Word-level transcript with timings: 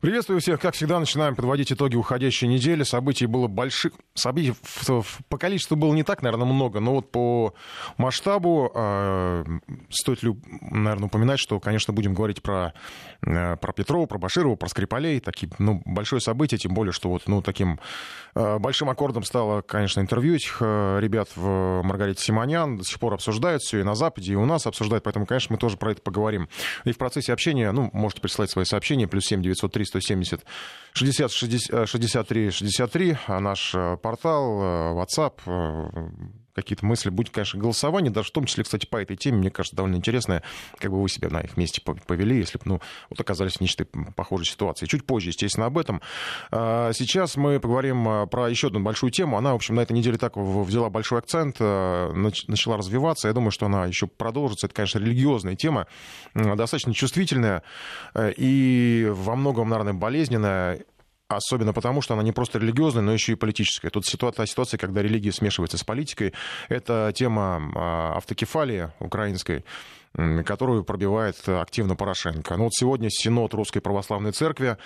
Приветствую 0.00 0.40
всех. 0.40 0.60
Как 0.60 0.76
всегда, 0.76 1.00
начинаем 1.00 1.34
подводить 1.34 1.72
итоги 1.72 1.96
уходящей 1.96 2.46
недели. 2.46 2.84
Событий 2.84 3.26
было 3.26 3.48
больших. 3.48 3.94
Событий 4.14 4.54
по 5.28 5.38
количеству 5.38 5.74
было 5.74 5.92
не 5.92 6.04
так, 6.04 6.22
наверное, 6.22 6.46
много, 6.46 6.78
но 6.78 6.94
вот 6.94 7.10
по 7.10 7.52
масштабу 7.96 8.70
э, 8.72 9.44
стоит 9.90 10.22
ли, 10.22 10.36
наверное, 10.70 11.06
упоминать, 11.06 11.40
что, 11.40 11.58
конечно, 11.58 11.92
будем 11.92 12.14
говорить 12.14 12.42
про, 12.42 12.74
э, 13.26 13.56
про 13.56 13.72
Петрова, 13.72 14.06
про 14.06 14.18
Баширова, 14.18 14.54
про 14.54 14.68
Скрипалей. 14.68 15.18
Такие, 15.18 15.50
ну, 15.58 15.82
большое 15.84 16.20
событие, 16.20 16.58
тем 16.58 16.74
более, 16.74 16.92
что 16.92 17.08
вот, 17.08 17.22
ну, 17.26 17.42
таким 17.42 17.80
э, 18.36 18.58
большим 18.60 18.90
аккордом 18.90 19.24
стало, 19.24 19.62
конечно, 19.62 20.00
интервью 20.00 20.36
этих 20.36 20.58
э, 20.60 20.98
ребят 21.00 21.28
в 21.34 21.82
Маргарите 21.82 22.22
Симонян. 22.22 22.78
До 22.78 22.84
сих 22.84 23.00
пор 23.00 23.14
обсуждают 23.14 23.62
все 23.62 23.80
и 23.80 23.82
на 23.82 23.96
Западе, 23.96 24.34
и 24.34 24.36
у 24.36 24.44
нас 24.44 24.64
обсуждают, 24.64 25.02
поэтому, 25.02 25.26
конечно, 25.26 25.54
мы 25.54 25.58
тоже 25.58 25.76
про 25.76 25.90
это 25.90 26.02
поговорим. 26.02 26.48
И 26.84 26.92
в 26.92 26.98
процессе 26.98 27.32
общения, 27.32 27.72
ну, 27.72 27.90
можете 27.92 28.20
присылать 28.20 28.52
свои 28.52 28.64
сообщения, 28.64 29.08
плюс 29.08 29.24
7 29.24 29.42
903 29.42 29.87
170 29.88 30.44
60 30.94 31.30
63 31.86 32.50
63, 32.52 33.18
наш 33.40 33.74
э, 33.74 33.96
портал, 34.02 34.60
э, 34.60 34.94
WhatsApp, 34.94 35.40
э, 35.46 36.08
какие-то 36.62 36.86
мысли, 36.86 37.10
будет, 37.10 37.30
конечно, 37.30 37.60
голосование, 37.60 38.10
даже 38.10 38.28
в 38.28 38.32
том 38.32 38.44
числе, 38.44 38.64
кстати, 38.64 38.86
по 38.86 38.96
этой 38.96 39.16
теме, 39.16 39.38
мне 39.38 39.50
кажется, 39.50 39.76
довольно 39.76 39.96
интересное, 39.96 40.42
как 40.78 40.90
бы 40.90 41.00
вы 41.00 41.08
себя 41.08 41.28
на 41.30 41.40
их 41.40 41.56
месте 41.56 41.80
повели, 41.82 42.38
если 42.38 42.58
бы, 42.58 42.64
ну, 42.66 42.80
вот 43.10 43.20
оказались 43.20 43.54
в 43.54 43.60
нечто 43.60 43.86
похожей 44.16 44.46
ситуации. 44.46 44.86
Чуть 44.86 45.04
позже, 45.04 45.30
естественно, 45.30 45.66
об 45.66 45.78
этом. 45.78 46.00
А, 46.50 46.92
сейчас 46.92 47.36
мы 47.36 47.60
поговорим 47.60 48.28
про 48.28 48.48
еще 48.48 48.68
одну 48.68 48.80
большую 48.80 49.10
тему. 49.10 49.36
Она, 49.36 49.52
в 49.52 49.56
общем, 49.56 49.74
на 49.74 49.80
этой 49.80 49.92
неделе 49.92 50.18
так 50.18 50.36
взяла 50.36 50.90
большой 50.90 51.18
акцент, 51.18 51.60
начала 51.60 52.76
развиваться. 52.76 53.28
Я 53.28 53.34
думаю, 53.34 53.50
что 53.50 53.66
она 53.66 53.86
еще 53.86 54.06
продолжится. 54.06 54.66
Это, 54.66 54.74
конечно, 54.74 54.98
религиозная 54.98 55.56
тема, 55.56 55.86
достаточно 56.34 56.94
чувствительная 56.94 57.62
и 58.16 59.08
во 59.10 59.36
многом, 59.36 59.68
наверное, 59.68 59.94
болезненная 59.94 60.80
Особенно 61.28 61.74
потому, 61.74 62.00
что 62.00 62.14
она 62.14 62.22
не 62.22 62.32
просто 62.32 62.58
религиозная, 62.58 63.02
но 63.02 63.12
еще 63.12 63.32
и 63.32 63.34
политическая. 63.34 63.90
Тут 63.90 64.06
ситуация, 64.06 64.46
ситуация 64.46 64.78
когда 64.78 65.02
религия 65.02 65.30
смешивается 65.30 65.76
с 65.76 65.84
политикой. 65.84 66.32
Это 66.70 67.12
тема 67.14 67.70
а, 67.74 68.16
автокефалии 68.16 68.88
украинской 68.98 69.62
которую 70.44 70.84
пробивает 70.84 71.36
активно 71.48 71.94
Порошенко. 71.94 72.56
Ну 72.56 72.64
вот 72.64 72.74
сегодня 72.74 73.08
Синод 73.10 73.54
Русской 73.54 73.80
Православной 73.80 74.32
Церкви 74.32 74.76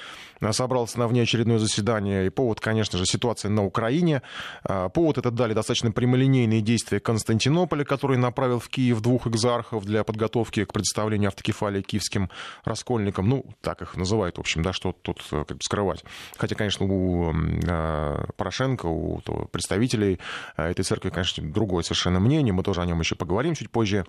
э, 0.41 0.53
собрался 0.53 0.99
на 0.99 1.09
внеочередное 1.09 1.59
заседание. 1.59 2.27
И 2.27 2.31
повод, 2.31 2.61
конечно 2.61 2.99
же, 2.99 3.07
ситуация 3.07 3.51
на 3.51 3.65
Украине. 3.65 4.23
Э, 4.65 4.89
повод 4.93 5.19
это 5.19 5.31
дали 5.31 5.55
достаточно 5.55 5.93
прямолинейные 5.93 6.61
действия 6.61 7.01
Константинополя, 7.01 7.85
который 7.85 8.19
направил 8.19 8.59
в 8.59 8.69
Киев 8.69 9.01
двух 9.01 9.27
экзархов 9.27 9.85
для 9.85 10.05
подготовки 10.05 10.65
к 10.65 10.73
представлению 10.73 11.29
автокефалии 11.29 11.83
киевским 11.83 12.31
раскольникам. 12.65 13.29
Ну, 13.29 13.47
так 13.61 13.83
их 13.83 13.97
называют, 13.97 14.37
в 14.37 14.41
общем, 14.41 14.63
да, 14.63 14.73
что 14.73 14.93
тут 14.93 15.23
э, 15.31 15.45
как 15.47 15.57
бы 15.57 15.63
скрывать. 15.63 16.05
Хотя, 16.37 16.55
конечно, 16.55 16.87
у 16.87 17.33
Порошенко, 18.37 18.87
у 18.87 19.21
представителей 19.51 20.19
этой 20.57 20.83
церкви, 20.83 21.11
конечно, 21.11 21.43
другое 21.43 21.83
совершенно 21.83 22.21
мнение. 22.21 22.53
Мы 22.53 22.63
тоже 22.63 22.83
о 22.83 22.87
нем 22.87 23.01
еще 23.01 23.15
поговорим 23.15 23.55
чуть 23.55 23.71
позже. 23.71 24.05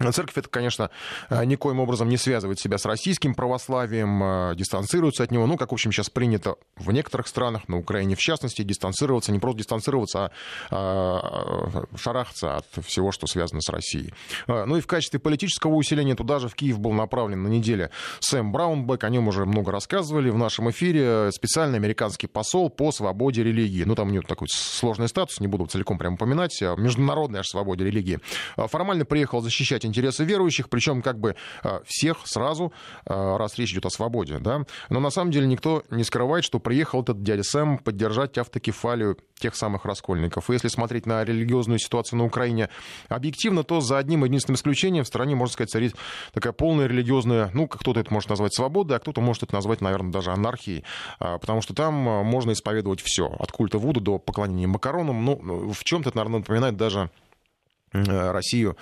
Церковь 0.00 0.36
это, 0.36 0.48
конечно, 0.48 0.90
э, 1.30 1.44
никоим 1.44 1.78
образом 1.78 2.08
не 2.08 2.16
связывает 2.16 2.58
себя 2.58 2.78
с 2.78 2.84
российским 2.84 3.32
православием, 3.32 4.22
э, 4.24 4.56
дистанцируется 4.56 5.22
от 5.22 5.30
него. 5.30 5.46
Ну, 5.46 5.56
как, 5.56 5.70
в 5.70 5.74
общем, 5.74 5.92
сейчас 5.92 6.10
принято 6.10 6.56
в 6.74 6.90
некоторых 6.90 7.28
странах, 7.28 7.68
на 7.68 7.78
Украине 7.78 8.16
в 8.16 8.18
частности, 8.18 8.62
дистанцироваться, 8.62 9.30
не 9.30 9.38
просто 9.38 9.58
дистанцироваться, 9.58 10.32
а, 10.70 11.84
а 11.92 11.96
шарахаться 11.96 12.56
от 12.56 12.66
всего, 12.84 13.12
что 13.12 13.28
связано 13.28 13.60
с 13.60 13.68
Россией. 13.68 14.12
Э, 14.48 14.64
ну 14.64 14.76
и 14.76 14.80
в 14.80 14.88
качестве 14.88 15.20
политического 15.20 15.74
усиления 15.74 16.16
туда 16.16 16.40
же 16.40 16.48
в 16.48 16.56
Киев 16.56 16.80
был 16.80 16.90
направлен 16.92 17.44
на 17.44 17.48
неделе 17.48 17.90
Сэм 18.18 18.50
Браунбек, 18.50 19.04
о 19.04 19.10
нем 19.10 19.28
уже 19.28 19.46
много 19.46 19.70
рассказывали 19.70 20.28
в 20.28 20.36
нашем 20.36 20.70
эфире, 20.70 21.30
специальный 21.30 21.78
американский 21.78 22.26
посол 22.26 22.68
по 22.68 22.90
свободе 22.90 23.44
религии. 23.44 23.84
Ну, 23.84 23.94
там 23.94 24.08
у 24.08 24.10
него 24.10 24.24
такой 24.26 24.48
сложный 24.50 25.06
статус, 25.06 25.38
не 25.38 25.46
буду 25.46 25.66
целиком 25.66 25.98
прямо 25.98 26.16
упоминать, 26.16 26.60
международной 26.60 27.40
аж 27.40 27.46
свободе 27.46 27.84
религии. 27.84 28.18
Формально 28.56 29.04
приехал 29.04 29.40
защищать 29.40 29.83
защищать 29.84 29.86
интересы 29.86 30.24
верующих, 30.24 30.68
причем 30.68 31.02
как 31.02 31.18
бы 31.18 31.36
а, 31.62 31.82
всех 31.86 32.18
сразу, 32.24 32.72
а, 33.06 33.38
раз 33.38 33.58
речь 33.58 33.72
идет 33.72 33.86
о 33.86 33.90
свободе. 33.90 34.38
Да? 34.38 34.62
Но 34.90 35.00
на 35.00 35.10
самом 35.10 35.30
деле 35.30 35.46
никто 35.46 35.82
не 35.90 36.04
скрывает, 36.04 36.44
что 36.44 36.58
приехал 36.58 37.02
этот 37.02 37.22
дядя 37.22 37.42
Сэм 37.42 37.78
поддержать 37.78 38.38
автокефалию 38.38 39.18
тех 39.38 39.56
самых 39.56 39.84
раскольников. 39.84 40.48
И 40.48 40.52
если 40.52 40.68
смотреть 40.68 41.06
на 41.06 41.24
религиозную 41.24 41.78
ситуацию 41.78 42.18
на 42.18 42.24
Украине 42.24 42.68
объективно, 43.08 43.62
то 43.62 43.80
за 43.80 43.98
одним 43.98 44.24
единственным 44.24 44.56
исключением 44.56 45.04
в 45.04 45.08
стране, 45.08 45.34
можно 45.34 45.52
сказать, 45.52 45.70
царит 45.70 45.96
такая 46.32 46.52
полная 46.52 46.86
религиозная, 46.86 47.50
ну, 47.52 47.66
кто-то 47.66 48.00
это 48.00 48.12
может 48.12 48.30
назвать 48.30 48.54
свободой, 48.54 48.96
а 48.96 49.00
кто-то 49.00 49.20
может 49.20 49.42
это 49.42 49.54
назвать, 49.54 49.80
наверное, 49.80 50.12
даже 50.12 50.30
анархией, 50.30 50.84
а, 51.18 51.38
потому 51.38 51.60
что 51.60 51.74
там 51.74 51.94
можно 51.94 52.52
исповедовать 52.52 53.00
все, 53.02 53.26
от 53.26 53.52
культа 53.52 53.78
Вуду 53.78 54.00
до 54.00 54.18
поклонения 54.18 54.66
макаронам. 54.66 55.24
Ну, 55.24 55.72
в 55.72 55.84
чем-то 55.84 56.10
это, 56.10 56.18
наверное, 56.18 56.38
напоминает 56.38 56.76
даже 56.76 57.10
Э, 57.23 57.23
Россию 57.94 58.76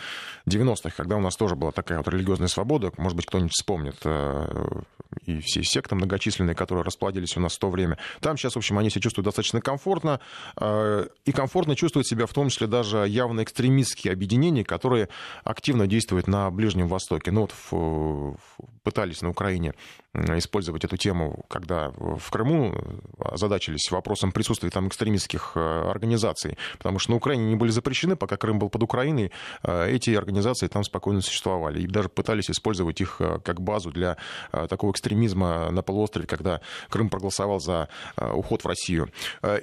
90-х, 0.47 0.91
когда 0.97 1.17
у 1.17 1.21
нас 1.21 1.37
тоже 1.37 1.55
была 1.55 1.71
такая 1.73 1.99
вот 1.99 2.09
религиозная 2.09 2.49
свобода, 2.49 2.93
может 2.97 3.17
быть, 3.17 3.27
кто-нибудь 3.27 3.53
вспомнит, 3.53 3.97
э, 4.05 4.83
и 5.27 5.41
все 5.41 5.63
секты 5.63 5.95
многочисленные, 5.95 6.55
которые 6.55 6.85
расплодились 6.85 7.37
у 7.37 7.41
нас 7.41 7.55
в 7.55 7.59
то 7.59 7.71
время. 7.71 7.99
Там 8.21 8.37
сейчас, 8.37 8.55
в 8.55 8.59
общем, 8.59 8.79
они 8.79 8.91
себя 8.91 9.03
чувствуют 9.03 9.27
достаточно 9.27 9.61
комфортно, 9.61 10.21
э, 10.61 11.07
и 11.25 11.33
комфортно 11.33 11.77
чувствуют 11.77 12.07
себя 12.07 12.27
в 12.27 12.33
том 12.33 12.49
числе 12.49 12.67
даже 12.67 13.07
явно 13.07 13.43
экстремистские 13.43 14.13
объединения, 14.13 14.65
которые 14.65 15.09
активно 15.45 15.87
действуют 15.87 16.27
на 16.27 16.51
Ближнем 16.51 16.89
Востоке. 16.89 17.31
Ну 17.31 17.49
вот 17.71 18.39
пытались 18.83 19.23
на 19.23 19.31
Украине 19.31 19.75
использовать 20.15 20.85
эту 20.85 20.97
тему, 20.97 21.45
когда 21.49 21.91
в 21.97 22.31
Крыму 22.31 22.75
озадачились 23.19 23.91
вопросом 23.91 24.33
присутствия 24.33 24.71
там 24.71 24.89
экстремистских 24.89 25.57
организаций, 25.57 26.59
потому 26.79 26.99
что 26.99 27.13
на 27.13 27.17
Украине 27.17 27.47
не 27.47 27.57
были 27.57 27.71
запрещены, 27.71 28.17
пока 28.17 28.37
Крым 28.37 28.59
был 28.59 28.69
под 28.69 28.83
Украиной, 28.83 29.33
э, 29.63 29.91
эти 29.91 30.11
организации 30.11 30.69
там 30.69 30.85
спокойно 30.85 31.21
существовали. 31.21 31.83
И 31.83 31.87
даже 31.87 32.09
пытались 32.09 32.51
использовать 32.51 33.01
их 33.01 33.17
э, 33.21 33.39
как 33.45 33.61
базу 33.61 33.91
для 33.91 34.17
э, 34.53 34.67
такого 34.69 34.93
экстремизма 34.93 35.71
на 35.71 35.83
полуострове, 35.83 36.27
когда 36.27 36.61
Крым 36.89 37.09
проголосовал 37.09 37.61
за 37.61 37.89
уход 38.17 38.63
в 38.63 38.67
Россию. 38.67 39.11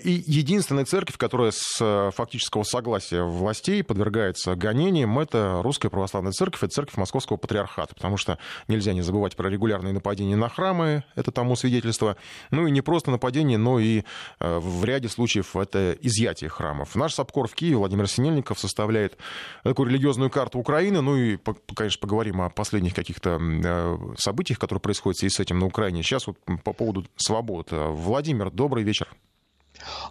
И 0.03 0.23
единственная 0.25 0.85
церковь, 0.85 1.17
которая 1.17 1.51
с 1.53 2.11
фактического 2.11 2.63
согласия 2.63 3.23
властей 3.23 3.83
подвергается 3.83 4.55
гонениям, 4.55 5.17
это 5.19 5.61
Русская 5.63 5.89
Православная 5.89 6.31
Церковь, 6.31 6.63
это 6.63 6.73
церковь 6.73 6.97
Московского 6.97 7.37
Патриархата, 7.37 7.95
потому 7.95 8.17
что 8.17 8.37
нельзя 8.67 8.93
не 8.93 9.01
забывать 9.01 9.35
про 9.35 9.49
регулярные 9.49 9.93
нападения 9.93 10.35
на 10.39 10.49
храмы, 10.49 11.03
это 11.15 11.31
тому 11.31 11.55
свидетельство, 11.55 12.17
ну 12.51 12.67
и 12.67 12.71
не 12.71 12.81
просто 12.81 13.11
нападение, 13.11 13.57
но 13.57 13.79
и 13.79 14.03
в 14.39 14.83
ряде 14.83 15.09
случаев 15.09 15.55
это 15.55 15.97
изъятие 16.01 16.49
храмов. 16.49 16.95
Наш 16.95 17.13
САПКОР 17.13 17.47
в 17.47 17.55
Киеве 17.55 17.77
Владимир 17.77 18.07
Синельников 18.07 18.59
составляет 18.59 19.17
такую 19.63 19.89
религиозную 19.89 20.29
карту 20.29 20.59
Украины. 20.59 21.01
Ну 21.01 21.15
и, 21.17 21.37
конечно, 21.75 21.99
поговорим 22.01 22.41
о 22.41 22.49
последних 22.49 22.93
каких-то 22.93 23.39
э, 23.39 23.97
событиях, 24.17 24.59
которые 24.59 24.81
происходят 24.81 25.21
в 25.21 25.29
с 25.29 25.39
этим 25.39 25.59
на 25.59 25.65
Украине. 25.65 26.03
Сейчас 26.03 26.27
вот 26.27 26.37
по 26.63 26.73
поводу 26.73 27.05
свобод. 27.15 27.67
Владимир, 27.71 28.49
добрый 28.51 28.83
вечер. 28.83 29.07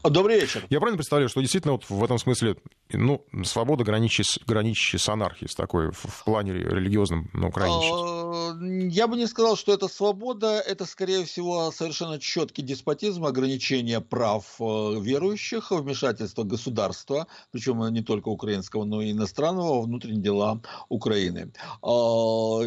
Добрый 0.02 0.40
вечер. 0.40 0.66
Я 0.70 0.78
правильно 0.78 0.96
представляю, 0.96 1.28
что 1.28 1.40
действительно 1.40 1.72
вот 1.72 1.88
в 1.88 2.02
этом 2.02 2.18
смысле 2.18 2.56
ну, 2.90 3.24
свобода, 3.44 3.84
граничащая, 3.84 4.42
граничащая 4.46 5.00
с 5.00 5.08
анархией, 5.08 5.50
с 5.50 5.54
такой 5.54 5.90
в, 5.90 6.24
плане 6.24 6.52
религиозном 6.52 7.30
на? 7.32 7.50
А, 7.58 8.54
я 8.62 9.06
бы 9.06 9.16
не 9.16 9.26
сказал, 9.26 9.56
что 9.56 9.72
это 9.72 9.88
свобода, 9.88 10.60
это, 10.60 10.86
скорее 10.86 11.24
всего, 11.24 11.70
совершенно 11.70 12.18
четкий 12.18 12.62
деспотизм, 12.62 13.24
ограничение 13.24 14.00
прав 14.00 14.44
э, 14.60 15.00
верующих, 15.00 15.70
вмешательство 15.70 16.44
государства, 16.44 17.26
причем 17.50 17.86
не 17.92 18.02
только 18.02 18.28
украинского, 18.28 18.84
но 18.84 19.02
и 19.02 19.12
иностранного, 19.12 19.82
внутренние 19.82 20.22
дела 20.22 20.60
Украины. 20.88 21.52
А, 21.82 22.60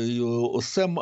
Сэм 0.62 1.00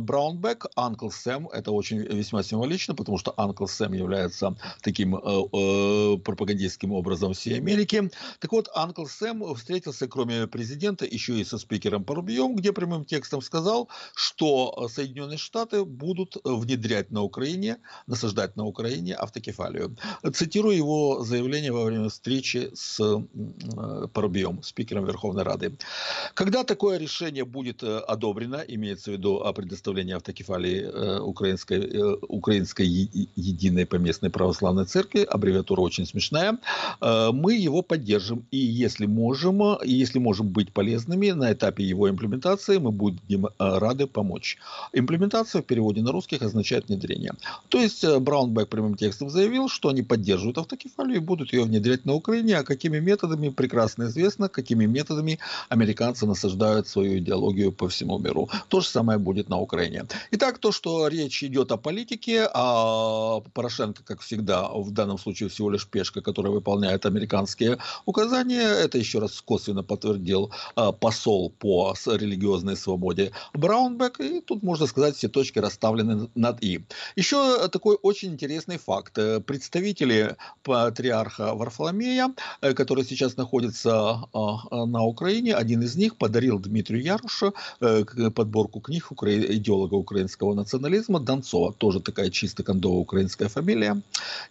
Браунбек, 0.00 0.66
Анкл 0.76 1.10
Сэм, 1.10 1.48
это 1.48 1.72
очень 1.72 1.98
весьма 1.98 2.42
символично, 2.42 2.94
потому 2.94 3.18
что 3.18 3.32
Анкл 3.36 3.66
Сэм 3.66 3.92
является 3.92 4.56
таким 4.82 5.16
э, 5.16 5.37
э, 5.37 5.37
пропагандистским 5.44 6.92
образом 6.92 7.32
всей 7.32 7.58
Америки. 7.58 8.10
Так 8.40 8.52
вот, 8.52 8.68
Анкл 8.74 9.06
Сэм 9.06 9.54
встретился, 9.54 10.08
кроме 10.08 10.46
президента, 10.46 11.04
еще 11.04 11.38
и 11.40 11.44
со 11.44 11.58
спикером 11.58 12.04
Парубием, 12.04 12.56
где 12.56 12.72
прямым 12.72 13.04
текстом 13.04 13.42
сказал, 13.42 13.88
что 14.14 14.88
Соединенные 14.88 15.38
Штаты 15.38 15.84
будут 15.84 16.36
внедрять 16.44 17.10
на 17.10 17.22
Украине, 17.22 17.78
насаждать 18.06 18.56
на 18.56 18.64
Украине 18.64 19.14
автокефалию. 19.14 19.96
Цитирую 20.32 20.76
его 20.76 21.24
заявление 21.24 21.72
во 21.72 21.84
время 21.84 22.08
встречи 22.08 22.70
с 22.74 23.00
э, 23.00 24.06
Парубием, 24.12 24.62
спикером 24.62 25.06
Верховной 25.06 25.42
Рады. 25.42 25.76
Когда 26.34 26.64
такое 26.64 26.98
решение 26.98 27.44
будет 27.44 27.82
э, 27.82 27.98
одобрено, 27.98 28.64
имеется 28.68 29.10
в 29.10 29.14
виду 29.14 29.36
о 29.36 29.52
предоставлении 29.52 30.14
автокефалии 30.14 30.82
э, 30.82 31.20
украинской, 31.20 32.14
украинской 32.28 32.86
единой 32.86 33.86
поместной 33.86 34.30
православной 34.30 34.84
церкви, 34.84 35.26
аббревиатура 35.30 35.80
очень 35.80 36.06
смешная, 36.06 36.58
э, 37.00 37.30
мы 37.32 37.54
его 37.54 37.82
поддержим. 37.82 38.44
И 38.50 38.58
если 38.58 39.06
можем, 39.06 39.62
и 39.84 39.92
если 39.92 40.18
можем 40.18 40.48
быть 40.48 40.72
полезными 40.72 41.30
на 41.30 41.52
этапе 41.52 41.84
его 41.84 42.08
имплементации, 42.08 42.78
мы 42.78 42.90
будем 42.90 43.46
э, 43.46 43.50
рады 43.58 44.06
помочь. 44.06 44.58
Имплементация 44.92 45.62
в 45.62 45.64
переводе 45.64 46.02
на 46.02 46.12
русских 46.12 46.42
означает 46.42 46.88
внедрение. 46.88 47.32
То 47.68 47.78
есть 47.78 48.04
Браунбек 48.18 48.68
прямым 48.68 48.94
текстом 48.96 49.30
заявил, 49.30 49.68
что 49.68 49.88
они 49.88 50.02
поддерживают 50.02 50.58
автокефалию 50.58 51.16
и 51.16 51.20
будут 51.20 51.52
ее 51.52 51.64
внедрять 51.64 52.04
на 52.04 52.14
Украине, 52.14 52.58
а 52.58 52.64
какими 52.64 52.98
методами 52.98 53.48
прекрасно 53.50 54.04
известно, 54.04 54.48
какими 54.48 54.86
методами 54.86 55.38
американцы 55.68 56.26
насаждают 56.26 56.88
свою 56.88 57.18
идеологию 57.18 57.72
по 57.72 57.88
всему 57.88 58.18
миру. 58.18 58.48
То 58.68 58.80
же 58.80 58.88
самое 58.88 59.18
будет 59.18 59.48
на 59.48 59.58
Украине. 59.58 60.04
Итак, 60.32 60.58
то, 60.58 60.72
что 60.72 61.08
речь 61.08 61.42
идет 61.42 61.72
о 61.72 61.76
политике, 61.76 62.48
а 62.54 63.40
Порошенко, 63.54 64.02
как 64.04 64.20
всегда, 64.20 64.68
в 64.68 64.90
данном 64.90 65.17
случае 65.18 65.48
всего 65.48 65.70
лишь 65.70 65.86
пешка, 65.86 66.20
которая 66.20 66.52
выполняет 66.52 67.06
американские 67.06 67.78
указания, 68.06 68.62
это 68.62 68.98
еще 68.98 69.18
раз 69.18 69.40
косвенно 69.40 69.82
подтвердил 69.82 70.50
а, 70.74 70.92
посол 70.92 71.50
по 71.58 71.94
религиозной 72.06 72.76
свободе 72.76 73.32
Браунбек, 73.54 74.20
и 74.20 74.40
тут 74.40 74.62
можно 74.62 74.86
сказать, 74.86 75.16
все 75.16 75.28
точки 75.28 75.58
расставлены 75.58 76.28
над 76.34 76.62
«и». 76.62 76.80
Еще 77.16 77.68
такой 77.68 77.98
очень 78.02 78.32
интересный 78.32 78.78
факт. 78.78 79.18
Представители 79.46 80.36
патриарха 80.62 81.54
Варфоломея, 81.54 82.34
э, 82.60 82.74
который 82.74 83.04
сейчас 83.04 83.36
находится 83.36 84.22
а, 84.32 84.86
на 84.86 85.04
Украине, 85.04 85.54
один 85.54 85.82
из 85.82 85.96
них 85.96 86.16
подарил 86.16 86.58
Дмитрию 86.58 87.02
Ярушу 87.02 87.54
э, 87.80 88.04
подборку 88.34 88.80
книг 88.80 89.08
идеолога 89.12 89.94
украинского 89.94 90.54
национализма 90.54 91.20
Донцова, 91.20 91.72
тоже 91.72 92.00
такая 92.00 92.30
чисто 92.30 92.62
кондовая 92.62 93.00
украинская 93.00 93.48
фамилия, 93.48 94.00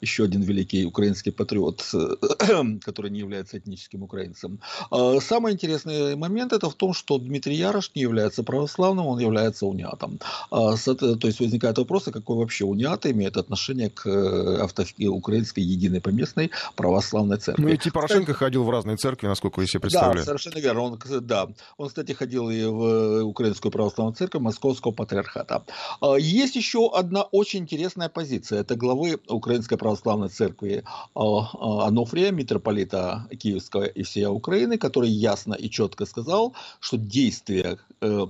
еще 0.02 0.24
один 0.24 0.42
великий 0.42 0.57
украинский 0.86 1.32
патриот, 1.32 1.84
который 2.82 3.12
не 3.12 3.20
является 3.20 3.58
этническим 3.58 4.04
украинцем. 4.04 4.60
А, 4.92 5.20
самый 5.20 5.54
интересный 5.54 6.16
момент 6.16 6.54
это 6.54 6.70
в 6.70 6.76
том, 6.76 6.94
что 6.94 7.18
Дмитрий 7.18 7.56
Ярош 7.56 7.92
не 7.96 8.02
является 8.02 8.44
православным, 8.44 9.06
он 9.06 9.20
является 9.20 9.66
униатом. 9.66 10.20
А, 10.52 10.76
то 10.76 11.28
есть 11.28 11.40
возникает 11.40 11.78
вопрос, 11.78 12.08
а 12.08 12.12
какой 12.12 12.38
вообще 12.38 12.66
униат 12.66 13.06
имеет 13.06 13.38
отношение 13.38 13.90
к 13.90 14.08
э, 14.08 14.58
авто... 14.62 14.84
украинской 15.10 15.60
единой 15.60 16.02
поместной 16.02 16.52
православной 16.76 17.38
церкви. 17.38 17.64
Ну 17.64 17.70
и 17.70 17.78
типа 17.78 17.96
Порошенко 18.02 18.34
кстати, 18.34 18.38
ходил 18.38 18.64
в 18.64 18.70
разные 18.70 18.98
церкви, 18.98 19.28
насколько 19.28 19.60
вы 19.60 19.68
себе 19.68 19.82
представляете. 19.82 20.20
Да, 20.20 20.26
совершенно 20.26 20.60
верно. 20.60 20.82
Он, 20.82 21.00
да. 21.22 21.48
он, 21.78 21.88
кстати, 21.88 22.12
ходил 22.14 22.50
и 22.50 22.64
в 22.66 23.24
Украинскую 23.24 23.72
православную 23.72 24.16
церковь 24.16 24.42
Московского 24.42 24.92
патриархата. 24.92 25.64
Есть 26.20 26.56
еще 26.56 26.90
одна 26.94 27.24
очень 27.24 27.62
интересная 27.62 28.10
позиция. 28.10 28.62
Это 28.62 28.76
главы 28.76 29.20
Украинской 29.28 29.78
православной 29.78 30.30
церкви 30.30 30.47
а, 31.16 31.22
а, 31.24 31.88
Анофрия, 31.88 32.32
митрополита 32.32 33.28
Киевского 33.38 33.86
и 33.86 34.04
всей 34.04 34.26
Украины, 34.26 34.78
который 34.78 35.10
ясно 35.10 35.54
и 35.54 35.70
четко 35.70 36.06
сказал, 36.06 36.54
что 36.80 36.98
действия 36.98 37.78
Э, 38.02 38.28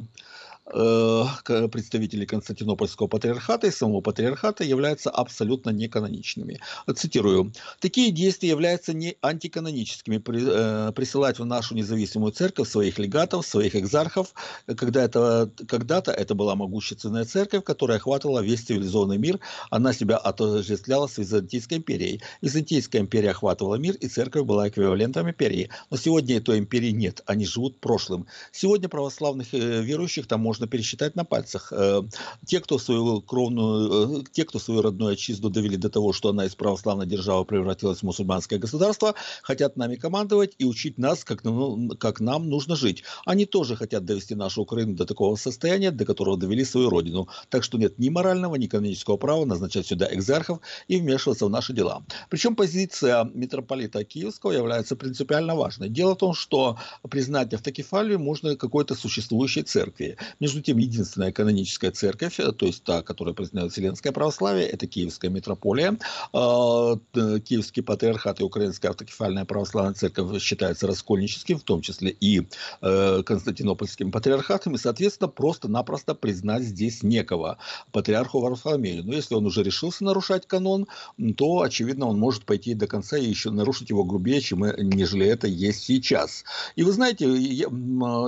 представителей 0.68 2.26
Константинопольского 2.26 3.08
патриархата 3.08 3.68
и 3.68 3.72
самого 3.72 4.02
патриархата 4.02 4.64
являются 4.64 5.10
абсолютно 5.10 5.70
неканоничными. 5.70 6.60
Цитирую. 6.94 7.54
Такие 7.80 8.12
действия 8.12 8.50
являются 8.50 8.94
не 8.94 9.16
антиканоническими. 9.22 10.18
Э, 10.28 10.92
присылать 10.92 11.40
в 11.40 11.46
нашу 11.46 11.76
независимую 11.76 12.32
церковь 12.32 12.70
своих 12.70 13.00
легатов, 13.00 13.46
своих 13.46 13.76
экзархов, 13.76 14.34
когда 14.66 15.04
это, 15.04 15.50
когда-то 15.68 16.12
это 16.12 16.36
была 16.36 16.56
могущественная 16.56 17.26
церковь, 17.26 17.64
которая 17.64 17.98
охватывала 17.98 18.42
весь 18.42 18.62
цивилизованный 18.62 19.18
мир. 19.18 19.40
Она 19.70 19.94
себя 19.94 20.18
отождествляла 20.18 21.08
с 21.08 21.18
Византийской 21.18 21.78
империей. 21.78 22.22
Византийская 22.42 23.02
империя 23.02 23.32
охватывала 23.32 23.76
мир, 23.76 23.96
и 23.96 24.08
церковь 24.08 24.44
была 24.44 24.68
эквивалентом 24.68 25.30
империи. 25.30 25.70
Но 25.90 25.98
сегодня 25.98 26.38
этой 26.38 26.60
империи 26.60 26.92
нет. 26.92 27.22
Они 27.26 27.46
живут 27.46 27.80
прошлым. 27.80 28.28
Сегодня 28.52 28.90
православных 28.90 29.54
э, 29.54 29.82
верующих 29.82 30.28
там 30.28 30.42
можно 30.42 30.57
можно 30.58 30.68
пересчитать 30.68 31.16
на 31.16 31.24
пальцах. 31.24 31.72
Э, 31.72 32.02
те, 32.46 32.60
кто 32.60 32.80
свою 32.80 33.22
кровную, 33.22 34.22
э, 34.22 34.24
те, 34.32 34.44
кто 34.44 34.60
свою 34.60 34.82
родную 34.82 35.14
отчизну 35.14 35.50
довели 35.50 35.78
до 35.78 35.90
того, 35.90 36.14
что 36.14 36.30
она 36.30 36.46
из 36.46 36.56
православной 36.56 37.06
державы 37.06 37.46
превратилась 37.46 38.00
в 38.00 38.04
мусульманское 38.04 38.60
государство, 38.60 39.14
хотят 39.44 39.78
нами 39.78 39.96
командовать 39.96 40.56
и 40.58 40.66
учить 40.66 40.98
нас, 40.98 41.24
как, 41.24 41.44
ну, 41.44 41.90
как 42.00 42.20
нам 42.22 42.50
нужно 42.50 42.76
жить. 42.76 43.04
Они 43.26 43.46
тоже 43.46 43.76
хотят 43.76 44.06
довести 44.06 44.36
нашу 44.36 44.62
Украину 44.62 44.94
до 44.94 45.06
такого 45.06 45.36
состояния, 45.36 45.92
до 45.92 46.06
которого 46.06 46.38
довели 46.38 46.66
свою 46.66 46.90
родину. 46.90 47.28
Так 47.50 47.64
что 47.64 47.78
нет 47.78 48.00
ни 48.00 48.10
морального, 48.10 48.56
ни 48.56 48.68
канонического 48.68 49.18
права 49.18 49.46
назначать 49.46 49.86
сюда 49.86 50.08
экзархов 50.12 50.60
и 50.88 50.98
вмешиваться 50.98 51.46
в 51.46 51.50
наши 51.50 51.74
дела. 51.74 52.04
Причем 52.30 52.56
позиция 52.56 53.30
митрополита 53.34 54.04
Киевского 54.04 54.54
является 54.54 54.96
принципиально 54.96 55.56
важной. 55.56 55.90
Дело 55.90 56.16
в 56.16 56.18
том, 56.18 56.34
что 56.34 56.78
признать 57.10 57.54
автокефалию 57.54 58.20
можно 58.20 58.56
какой-то 58.56 58.96
существующей 58.96 59.64
церкви. 59.68 60.18
Между 60.48 60.62
тем, 60.62 60.78
единственная 60.78 61.34
каноническая 61.34 61.92
церковь, 61.92 62.40
э, 62.40 62.54
то 62.54 62.66
есть 62.66 62.82
та, 62.86 63.02
которая 63.02 63.34
признает 63.34 63.74
Вселенское 63.74 64.14
православие, 64.14 64.66
это 64.66 64.88
Киевская 64.88 65.30
митрополия. 65.30 65.98
А, 66.32 66.96
Киевский 67.14 67.84
патриархат 67.84 68.40
и 68.40 68.44
Украинская 68.44 68.92
автокефальная 68.92 69.44
православная 69.44 69.94
церковь 69.94 70.42
считаются 70.42 70.88
раскольническим, 70.88 71.60
в 71.60 71.64
том 71.64 71.82
числе 71.82 72.12
и 72.12 72.48
э, 72.82 73.24
Константинопольским 73.24 74.10
патриархатом, 74.10 74.76
и, 74.76 74.78
соответственно, 74.78 75.28
просто-напросто 75.28 76.16
признать 76.16 76.64
здесь 76.64 77.04
некого 77.04 77.58
патриарху 77.92 78.40
Варфоломею. 78.40 79.04
Но 79.04 79.16
если 79.16 79.36
он 79.36 79.46
уже 79.46 79.64
решился 79.64 80.06
нарушать 80.06 80.48
канон, 80.48 80.88
то, 81.36 81.60
очевидно, 81.60 82.06
он 82.06 82.18
может 82.18 82.46
пойти 82.46 82.74
до 82.74 82.88
конца 82.88 83.18
и 83.18 83.26
еще 83.26 83.52
нарушить 83.52 83.90
его 83.90 84.06
грубее, 84.06 84.40
чем, 84.40 84.64
э, 84.64 84.82
нежели 84.82 85.26
это 85.26 85.48
есть 85.48 85.84
сейчас. 85.84 86.46
И 86.78 86.84
вы 86.84 86.94
знаете, 86.94 87.26
я, 87.36 87.68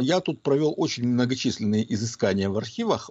я 0.01 0.19
тут 0.19 0.42
провел 0.42 0.74
очень 0.75 1.07
многочисленные 1.07 1.86
изыскания 1.94 2.08
изыскания 2.09 2.50
в 2.50 2.57
архивах 2.57 3.09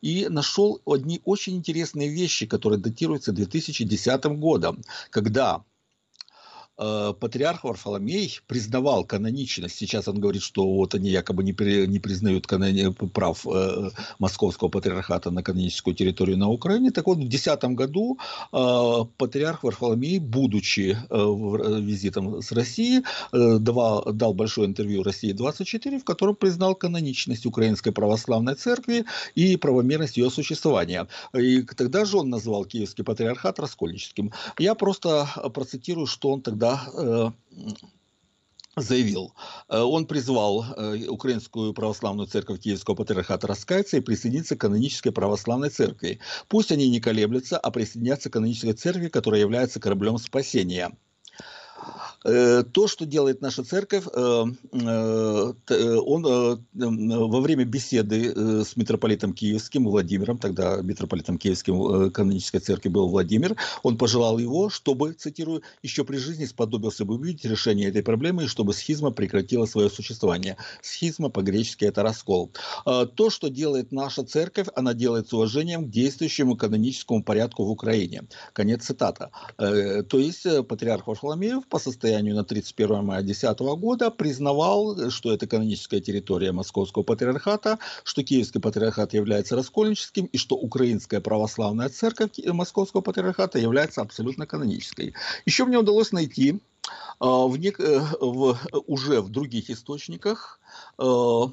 и 0.00 0.28
нашел 0.28 0.80
одни 0.86 1.20
очень 1.24 1.56
интересные 1.56 2.08
вещи, 2.08 2.46
которые 2.46 2.78
датируются 2.78 3.32
2010 3.32 4.24
годом, 4.38 4.82
когда 5.10 5.64
Э, 6.78 7.14
патриарх 7.18 7.64
Варфоломей 7.64 8.40
признавал 8.46 9.04
каноничность. 9.04 9.76
Сейчас 9.76 10.08
он 10.08 10.20
говорит, 10.20 10.42
что 10.42 10.66
вот 10.66 10.94
они 10.94 11.08
якобы 11.08 11.42
не, 11.42 11.54
при, 11.54 11.86
не 11.86 11.98
признают 11.98 12.46
канони, 12.46 12.92
прав 12.92 13.46
э, 13.46 13.90
московского 14.18 14.68
патриархата 14.68 15.30
на 15.30 15.42
каноническую 15.42 15.94
территорию 15.94 16.36
на 16.36 16.50
Украине. 16.50 16.90
Так 16.90 17.06
вот, 17.06 17.16
в 17.16 17.20
2010 17.20 17.64
году 17.76 18.18
э, 18.52 19.04
патриарх 19.16 19.64
Варфоломей, 19.64 20.18
будучи 20.18 20.98
э, 21.08 21.16
в, 21.16 21.80
визитом 21.80 22.42
с 22.42 22.52
Россией, 22.52 23.04
э, 23.32 23.58
давал, 23.58 24.12
дал 24.12 24.34
большое 24.34 24.68
интервью 24.68 25.02
России-24, 25.02 26.00
в 26.00 26.04
котором 26.04 26.36
признал 26.36 26.74
каноничность 26.74 27.46
Украинской 27.46 27.90
православной 27.90 28.54
церкви 28.54 29.06
и 29.34 29.56
правомерность 29.56 30.18
ее 30.18 30.30
существования. 30.30 31.08
И 31.34 31.62
тогда 31.62 32.04
же 32.04 32.18
он 32.18 32.28
назвал 32.28 32.66
Киевский 32.66 33.04
патриархат 33.04 33.60
раскольническим. 33.60 34.32
Я 34.58 34.74
просто 34.74 35.26
процитирую, 35.54 36.06
что 36.06 36.30
он 36.30 36.42
тогда 36.42 36.65
да, 36.66 36.90
э, 36.94 37.30
заявил, 38.76 39.32
э, 39.68 39.80
он 39.80 40.06
призвал 40.06 40.64
э, 40.64 41.06
Украинскую 41.08 41.72
православную 41.72 42.26
церковь 42.26 42.60
Киевского 42.60 42.94
патриархата 42.94 43.46
раскаяться 43.46 43.96
и 43.96 44.00
присоединиться 44.00 44.56
к 44.56 44.60
канонической 44.60 45.12
православной 45.12 45.70
церкви. 45.70 46.18
Пусть 46.48 46.72
они 46.72 46.90
не 46.90 47.00
колеблются, 47.00 47.58
а 47.58 47.70
присоединятся 47.70 48.30
к 48.30 48.34
канонической 48.34 48.72
церкви, 48.72 49.08
которая 49.08 49.40
является 49.40 49.80
кораблем 49.80 50.18
спасения. 50.18 50.90
Э, 52.26 52.64
то, 52.64 52.88
что 52.88 53.06
делает 53.06 53.40
наша 53.40 53.62
церковь, 53.62 54.04
э, 54.12 54.44
э, 54.72 55.94
он 55.94 56.22
во 56.22 57.40
время 57.40 57.64
беседы 57.64 58.64
с 58.64 58.76
митрополитом 58.76 59.32
Киевским 59.32 59.84
Владимиром, 59.84 60.38
тогда 60.38 60.78
митрополитом 60.82 61.38
Киевским 61.38 62.10
канонической 62.10 62.60
церкви 62.60 62.88
был 62.88 63.08
Владимир, 63.08 63.56
он 63.82 63.96
пожелал 63.96 64.38
его, 64.38 64.70
чтобы, 64.70 65.12
цитирую, 65.12 65.62
еще 65.82 66.04
при 66.04 66.16
жизни 66.16 66.46
сподобился 66.46 67.04
бы 67.04 67.14
увидеть 67.14 67.44
решение 67.44 67.88
этой 67.88 68.02
проблемы 68.02 68.44
и 68.44 68.46
чтобы 68.48 68.74
схизма 68.74 69.12
прекратила 69.12 69.66
свое 69.66 69.88
существование. 69.88 70.56
Схизма 70.82 71.28
по-гречески 71.28 71.84
это 71.84 72.02
раскол. 72.02 72.50
То, 72.84 73.30
что 73.30 73.48
делает 73.48 73.92
наша 73.92 74.24
церковь, 74.24 74.66
она 74.74 74.94
делает 74.94 75.28
с 75.28 75.32
уважением 75.32 75.86
к 75.86 75.90
действующему 75.90 76.56
каноническому 76.56 77.22
порядку 77.22 77.64
в 77.64 77.70
Украине. 77.70 78.24
Конец 78.52 78.84
цитата. 78.84 79.30
То 79.56 80.18
есть 80.18 80.44
патриарх 80.66 81.06
Варфоломеев 81.06 81.66
по 81.68 81.78
состоянию 81.78 82.15
на 82.22 82.44
31 82.44 83.04
мая 83.04 83.22
2010 83.22 83.58
года 83.78 84.10
признавал, 84.10 85.10
что 85.10 85.32
это 85.32 85.46
каноническая 85.46 86.00
территория 86.00 86.52
Московского 86.52 87.02
патриархата, 87.02 87.78
что 88.04 88.22
Киевский 88.22 88.60
патриархат 88.60 89.14
является 89.14 89.56
раскольническим 89.56 90.26
и 90.26 90.38
что 90.38 90.56
Украинская 90.56 91.20
православная 91.20 91.88
церковь 91.88 92.30
Московского 92.44 93.00
патриархата 93.00 93.58
является 93.58 94.00
абсолютно 94.00 94.46
канонической. 94.46 95.14
Еще 95.44 95.64
мне 95.64 95.78
удалось 95.78 96.12
найти 96.12 96.60
а, 97.18 97.46
в, 97.46 97.56
э, 97.56 98.00
в, 98.20 98.58
уже 98.86 99.20
в 99.20 99.28
других 99.30 99.70
источниках 99.70 100.60
а, 100.98 101.50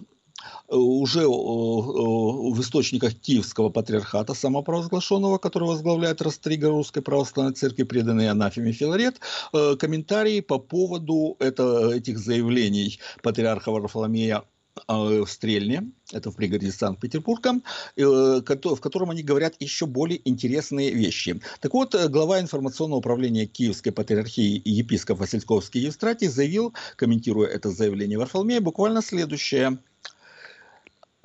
уже 0.68 1.28
в 1.28 2.60
источниках 2.60 3.14
Киевского 3.14 3.70
патриархата, 3.70 4.34
самопровозглашенного, 4.34 5.38
который 5.38 5.68
возглавляет 5.68 6.22
Растрига 6.22 6.70
Русской 6.70 7.02
Православной 7.02 7.54
Церкви, 7.54 7.84
преданный 7.84 8.30
Анафеме 8.30 8.72
Филарет, 8.72 9.20
комментарии 9.52 10.40
по 10.42 10.60
поводу 10.60 11.36
это, 11.40 11.92
этих 11.94 12.18
заявлений 12.20 13.00
патриарха 13.22 13.72
Варфоломея 13.72 14.44
в 14.88 15.28
Стрельне, 15.28 15.92
это 16.12 16.32
в 16.32 16.36
пригороде 16.36 16.72
Санкт-Петербурга, 16.72 17.62
в 17.96 18.42
котором 18.42 19.12
они 19.12 19.22
говорят 19.22 19.54
еще 19.60 19.86
более 19.86 20.28
интересные 20.28 20.92
вещи. 20.92 21.40
Так 21.62 21.76
вот, 21.76 21.94
глава 22.10 22.40
информационного 22.40 22.98
управления 22.98 23.46
Киевской 23.46 23.92
патриархии 23.92 24.60
епископ 24.66 25.20
Васильковский 25.20 25.82
Евстратий 25.82 26.28
заявил, 26.28 26.74
комментируя 26.96 27.50
это 27.50 27.70
заявление 27.70 28.18
Варфоломея, 28.18 28.62
буквально 28.62 29.04
следующее– 29.04 29.78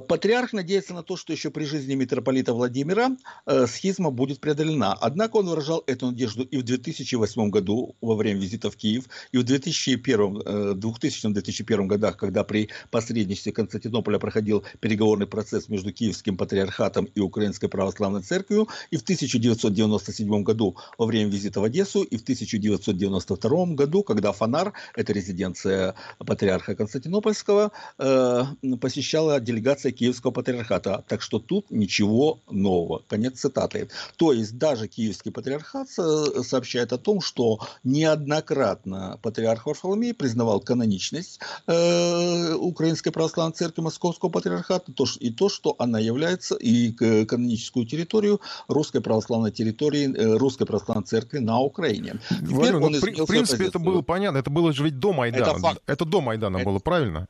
Патриарх 0.06 0.52
надеется 0.52 0.94
на 0.94 1.02
то, 1.02 1.16
что 1.16 1.32
еще 1.32 1.50
при 1.50 1.64
жизни 1.64 1.96
митрополита 1.96 2.54
Владимира 2.54 3.16
э, 3.46 3.66
схизма 3.66 4.12
будет 4.12 4.38
преодолена. 4.38 4.92
Однако 4.92 5.38
он 5.38 5.46
выражал 5.46 5.82
эту 5.88 6.06
надежду 6.06 6.44
и 6.44 6.56
в 6.56 6.62
2008 6.62 7.50
году 7.50 7.96
во 8.00 8.14
время 8.14 8.40
визита 8.40 8.70
в 8.70 8.76
Киев, 8.76 9.06
и 9.32 9.38
в 9.38 9.42
2000-2001 9.42 11.82
э, 11.82 11.86
годах, 11.86 12.16
когда 12.16 12.44
при 12.44 12.68
посредничестве 12.92 13.50
Константинополя 13.50 14.20
проходил 14.20 14.62
переговорный 14.78 15.26
процесс 15.26 15.68
между 15.68 15.92
Киевским 15.92 16.36
патриархатом 16.36 17.06
и 17.06 17.18
Украинской 17.18 17.66
православной 17.66 18.22
церковью, 18.22 18.68
и 18.92 18.96
в 18.96 19.02
1997 19.02 20.44
году 20.44 20.76
во 20.96 21.06
время 21.06 21.28
визита 21.28 21.60
в 21.60 21.64
Одессу, 21.64 22.04
и 22.04 22.16
в 22.16 22.22
1992 22.22 23.66
году, 23.74 24.04
когда 24.04 24.30
Фонар, 24.30 24.74
это 24.94 25.12
резиденция 25.12 25.96
патриарха 26.18 26.76
Константинопольского, 26.76 27.72
э, 27.98 28.44
посещала 28.80 29.40
делегация 29.40 29.87
позиция 29.88 29.92
Киевского 29.92 30.32
патриархата. 30.32 31.04
Так 31.08 31.22
что 31.22 31.38
тут 31.38 31.70
ничего 31.70 32.38
нового. 32.50 33.02
Конец 33.08 33.40
цитаты. 33.40 33.88
То 34.16 34.32
есть 34.32 34.58
даже 34.58 34.88
Киевский 34.88 35.32
патриархат 35.32 35.88
сообщает 35.88 36.92
о 36.92 36.98
том, 36.98 37.20
что 37.20 37.58
неоднократно 37.84 39.18
патриарх 39.22 39.66
Варфоломей 39.66 40.14
признавал 40.14 40.60
каноничность 40.60 41.40
э, 41.66 42.54
Украинской 42.54 43.10
православной 43.10 43.54
церкви 43.54 43.82
Московского 43.82 44.30
патриархата 44.30 44.92
то, 44.92 45.04
и 45.20 45.30
то, 45.30 45.48
что 45.48 45.74
она 45.78 45.98
является 45.98 46.56
и 46.56 46.92
каноническую 47.24 47.86
территорию 47.86 48.40
русской 48.68 49.00
православной 49.00 49.50
территории, 49.50 50.08
э, 50.08 50.38
русской 50.38 50.66
православной 50.66 51.04
церкви 51.04 51.38
на 51.40 51.60
Украине. 51.60 52.20
Теперь 52.30 52.54
Валерий, 52.54 52.76
он 52.76 52.92
ну, 52.92 53.24
в 53.24 53.28
принципе, 53.28 53.66
это 53.66 53.78
было 53.78 54.02
понятно. 54.02 54.38
Это 54.38 54.50
было 54.50 54.72
же 54.72 54.84
ведь 54.84 54.98
до 54.98 55.12
Майдана. 55.12 55.50
Это, 55.50 55.58
факт. 55.58 55.82
это 55.86 56.04
до 56.04 56.20
Майдана 56.20 56.58
это... 56.58 56.66
было, 56.66 56.78
правильно? 56.78 57.28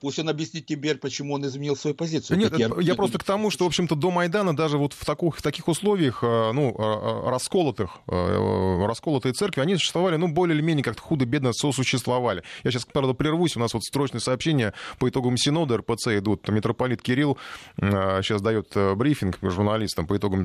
Пусть 0.00 0.18
он 0.18 0.28
объяснит 0.28 0.66
теперь, 0.66 0.98
почему 0.98 1.34
он 1.34 1.44
изменил 1.44 1.76
свою 1.76 1.96
позицию. 1.96 2.38
Нет, 2.38 2.56
я, 2.58 2.70
я 2.80 2.94
просто 2.94 3.18
к 3.18 3.24
тому, 3.24 3.50
что, 3.50 3.64
в 3.64 3.66
общем-то, 3.68 3.94
до 3.96 4.10
Майдана 4.10 4.54
даже 4.54 4.78
вот 4.78 4.92
в 4.92 5.04
таких, 5.04 5.36
в 5.36 5.42
таких 5.42 5.68
условиях, 5.68 6.22
э, 6.22 6.52
ну, 6.52 6.70
э, 6.70 6.82
э, 6.82 7.30
расколотых, 7.30 7.98
расколотые 8.06 9.32
церкви, 9.32 9.60
они 9.60 9.74
существовали, 9.74 10.16
ну, 10.16 10.28
более 10.28 10.56
или 10.56 10.62
менее 10.62 10.84
как-то 10.84 11.02
худо-бедно 11.02 11.52
сосуществовали. 11.52 12.42
Я 12.64 12.70
сейчас, 12.70 12.84
правда, 12.84 13.14
прервусь, 13.14 13.56
у 13.56 13.60
нас 13.60 13.74
вот 13.74 13.82
строчное 13.82 14.20
сообщение 14.20 14.72
по 14.98 15.08
итогам 15.08 15.36
Синода 15.36 15.78
РПЦ 15.78 16.18
идут. 16.18 16.48
Митрополит 16.48 17.02
Кирилл 17.02 17.38
сейчас 17.78 18.42
дает 18.42 18.76
брифинг 18.96 19.38
журналистам 19.42 20.06
по 20.06 20.16
итогам 20.16 20.44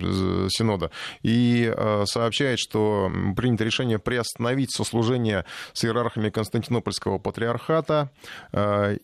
Синода 0.50 0.92
и 1.24 1.74
сообщает, 2.06 2.60
что 2.60 3.12
принято 3.36 3.64
решение 3.64 4.00
приостановить 4.00 4.72
сослужение 4.72 5.46
с 5.74 5.84
иерархами 5.86 6.30
Константинопольского 6.30 7.18
патриархата 7.20 8.12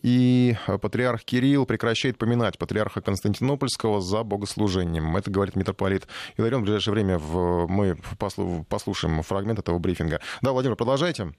и 0.02 0.31
и 0.32 0.56
патриарх 0.80 1.24
Кирилл 1.24 1.66
прекращает 1.66 2.18
поминать 2.18 2.58
патриарха 2.58 3.00
Константинопольского 3.00 4.00
за 4.00 4.22
богослужением. 4.22 5.16
Это 5.16 5.30
говорит 5.30 5.56
митрополит 5.56 6.06
Иларион. 6.36 6.62
В 6.62 6.64
ближайшее 6.64 6.94
время 6.94 7.18
в, 7.18 7.66
мы 7.68 7.96
послушаем 8.68 9.22
фрагмент 9.22 9.58
этого 9.58 9.78
брифинга. 9.78 10.20
Да, 10.40 10.52
Владимир, 10.52 10.76
продолжайте. 10.76 11.32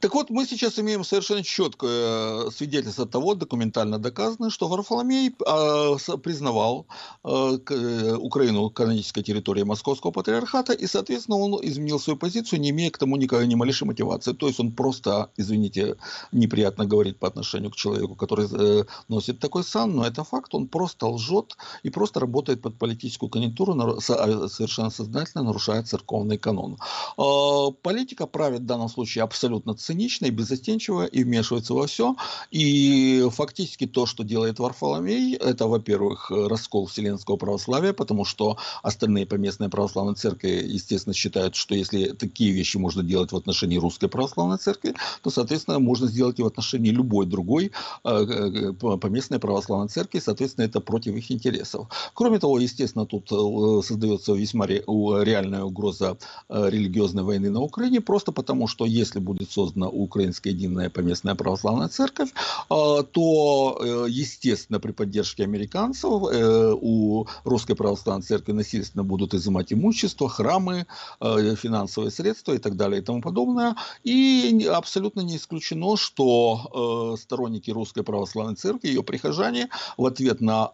Так 0.00 0.14
вот, 0.14 0.30
мы 0.30 0.46
сейчас 0.46 0.78
имеем 0.78 1.04
совершенно 1.04 1.42
четкое 1.42 2.50
свидетельство 2.50 3.06
того, 3.06 3.34
документально 3.34 3.98
доказанное, 3.98 4.50
что 4.50 4.68
Варфоломей 4.68 5.28
э, 5.28 6.16
признавал 6.22 6.86
э, 7.24 7.58
э, 7.70 8.14
Украину 8.14 8.70
канонической 8.70 9.22
территорией 9.22 9.64
Московского 9.64 10.10
патриархата, 10.10 10.72
и, 10.72 10.86
соответственно, 10.86 11.38
он 11.38 11.58
изменил 11.62 12.00
свою 12.00 12.16
позицию, 12.16 12.60
не 12.60 12.70
имея 12.70 12.90
к 12.90 12.98
тому 12.98 13.16
никакой, 13.16 13.46
ни 13.46 13.54
малейшей 13.54 13.86
мотивации. 13.86 14.32
То 14.32 14.48
есть 14.48 14.60
он 14.60 14.72
просто, 14.72 15.30
извините, 15.36 15.96
неприятно 16.32 16.84
говорить 16.84 17.18
по 17.18 17.28
отношению 17.28 17.70
к 17.70 17.76
человеку, 17.76 18.14
который 18.14 18.48
э, 18.50 18.84
носит 19.08 19.38
такой 19.38 19.64
сан, 19.64 19.94
но 19.94 20.04
это 20.04 20.24
факт, 20.24 20.54
он 20.54 20.68
просто 20.68 21.06
лжет 21.06 21.56
и 21.82 21.90
просто 21.90 22.20
работает 22.20 22.62
под 22.62 22.78
политическую 22.78 23.30
конъюнктуру, 23.30 23.74
а, 23.74 24.48
совершенно 24.48 24.90
сознательно 24.90 25.44
нарушает 25.44 25.88
церковный 25.88 26.38
канон. 26.38 26.78
Э, 27.18 27.72
политика 27.82 28.26
правит 28.26 28.60
в 28.60 28.66
данном 28.66 28.88
случае 28.88 29.27
абсолютно 29.28 29.74
цинично 29.74 30.26
и 30.26 30.30
безостенчиво 30.30 31.04
и 31.04 31.24
вмешивается 31.24 31.74
во 31.74 31.86
все. 31.86 32.16
И 32.50 33.26
фактически 33.30 33.86
то, 33.86 34.06
что 34.06 34.24
делает 34.24 34.58
Варфоломей, 34.58 35.34
это, 35.34 35.66
во-первых, 35.66 36.30
раскол 36.30 36.86
вселенского 36.86 37.36
православия, 37.36 37.92
потому 37.92 38.24
что 38.24 38.56
остальные 38.82 39.26
поместные 39.26 39.68
православные 39.68 40.14
церкви, 40.14 40.62
естественно, 40.66 41.14
считают, 41.14 41.54
что 41.54 41.74
если 41.74 42.12
такие 42.12 42.52
вещи 42.52 42.78
можно 42.78 43.02
делать 43.02 43.32
в 43.32 43.36
отношении 43.36 43.76
русской 43.78 44.08
православной 44.08 44.58
церкви, 44.58 44.94
то, 45.22 45.30
соответственно, 45.30 45.78
можно 45.78 46.08
сделать 46.08 46.38
и 46.38 46.42
в 46.42 46.46
отношении 46.46 46.90
любой 46.90 47.26
другой 47.26 47.72
э, 48.04 48.10
э, 48.10 48.72
поместной 48.96 49.38
православной 49.38 49.88
церкви, 49.88 50.20
соответственно, 50.20 50.64
это 50.64 50.80
против 50.80 51.14
их 51.14 51.30
интересов. 51.30 51.88
Кроме 52.14 52.38
того, 52.38 52.58
естественно, 52.58 53.06
тут 53.06 53.30
э, 53.30 53.86
создается 53.86 54.32
весьма 54.32 54.66
реальная 54.66 55.64
угроза 55.64 56.16
религиозной 56.48 57.22
войны 57.22 57.50
на 57.50 57.60
Украине, 57.60 58.00
просто 58.00 58.32
потому 58.32 58.66
что 58.68 58.86
если 58.86 59.17
если 59.18 59.24
будет 59.24 59.50
создана 59.50 59.88
Украинская 59.88 60.52
единая 60.52 60.90
поместная 60.90 61.34
православная 61.34 61.88
церковь, 61.88 62.30
а, 62.68 63.02
то, 63.02 63.78
э, 63.80 64.06
естественно, 64.10 64.80
при 64.80 64.92
поддержке 64.92 65.44
американцев 65.44 66.22
э, 66.32 66.74
у 66.80 67.26
Русской 67.44 67.74
православной 67.74 68.22
церкви 68.22 68.52
насильственно 68.52 69.04
будут 69.04 69.34
изымать 69.34 69.72
имущество, 69.72 70.28
храмы, 70.28 70.86
э, 71.20 71.54
финансовые 71.56 72.10
средства 72.10 72.54
и 72.54 72.58
так 72.58 72.76
далее 72.76 73.00
и 73.00 73.04
тому 73.04 73.20
подобное. 73.20 73.74
И 74.04 74.68
абсолютно 74.72 75.22
не 75.22 75.36
исключено, 75.36 75.96
что 75.96 77.16
сторонники 77.20 77.70
Русской 77.70 78.02
православной 78.02 78.54
церкви, 78.54 78.88
ее 78.88 79.02
прихожане, 79.02 79.68
в 79.96 80.06
ответ 80.06 80.40
на 80.40 80.70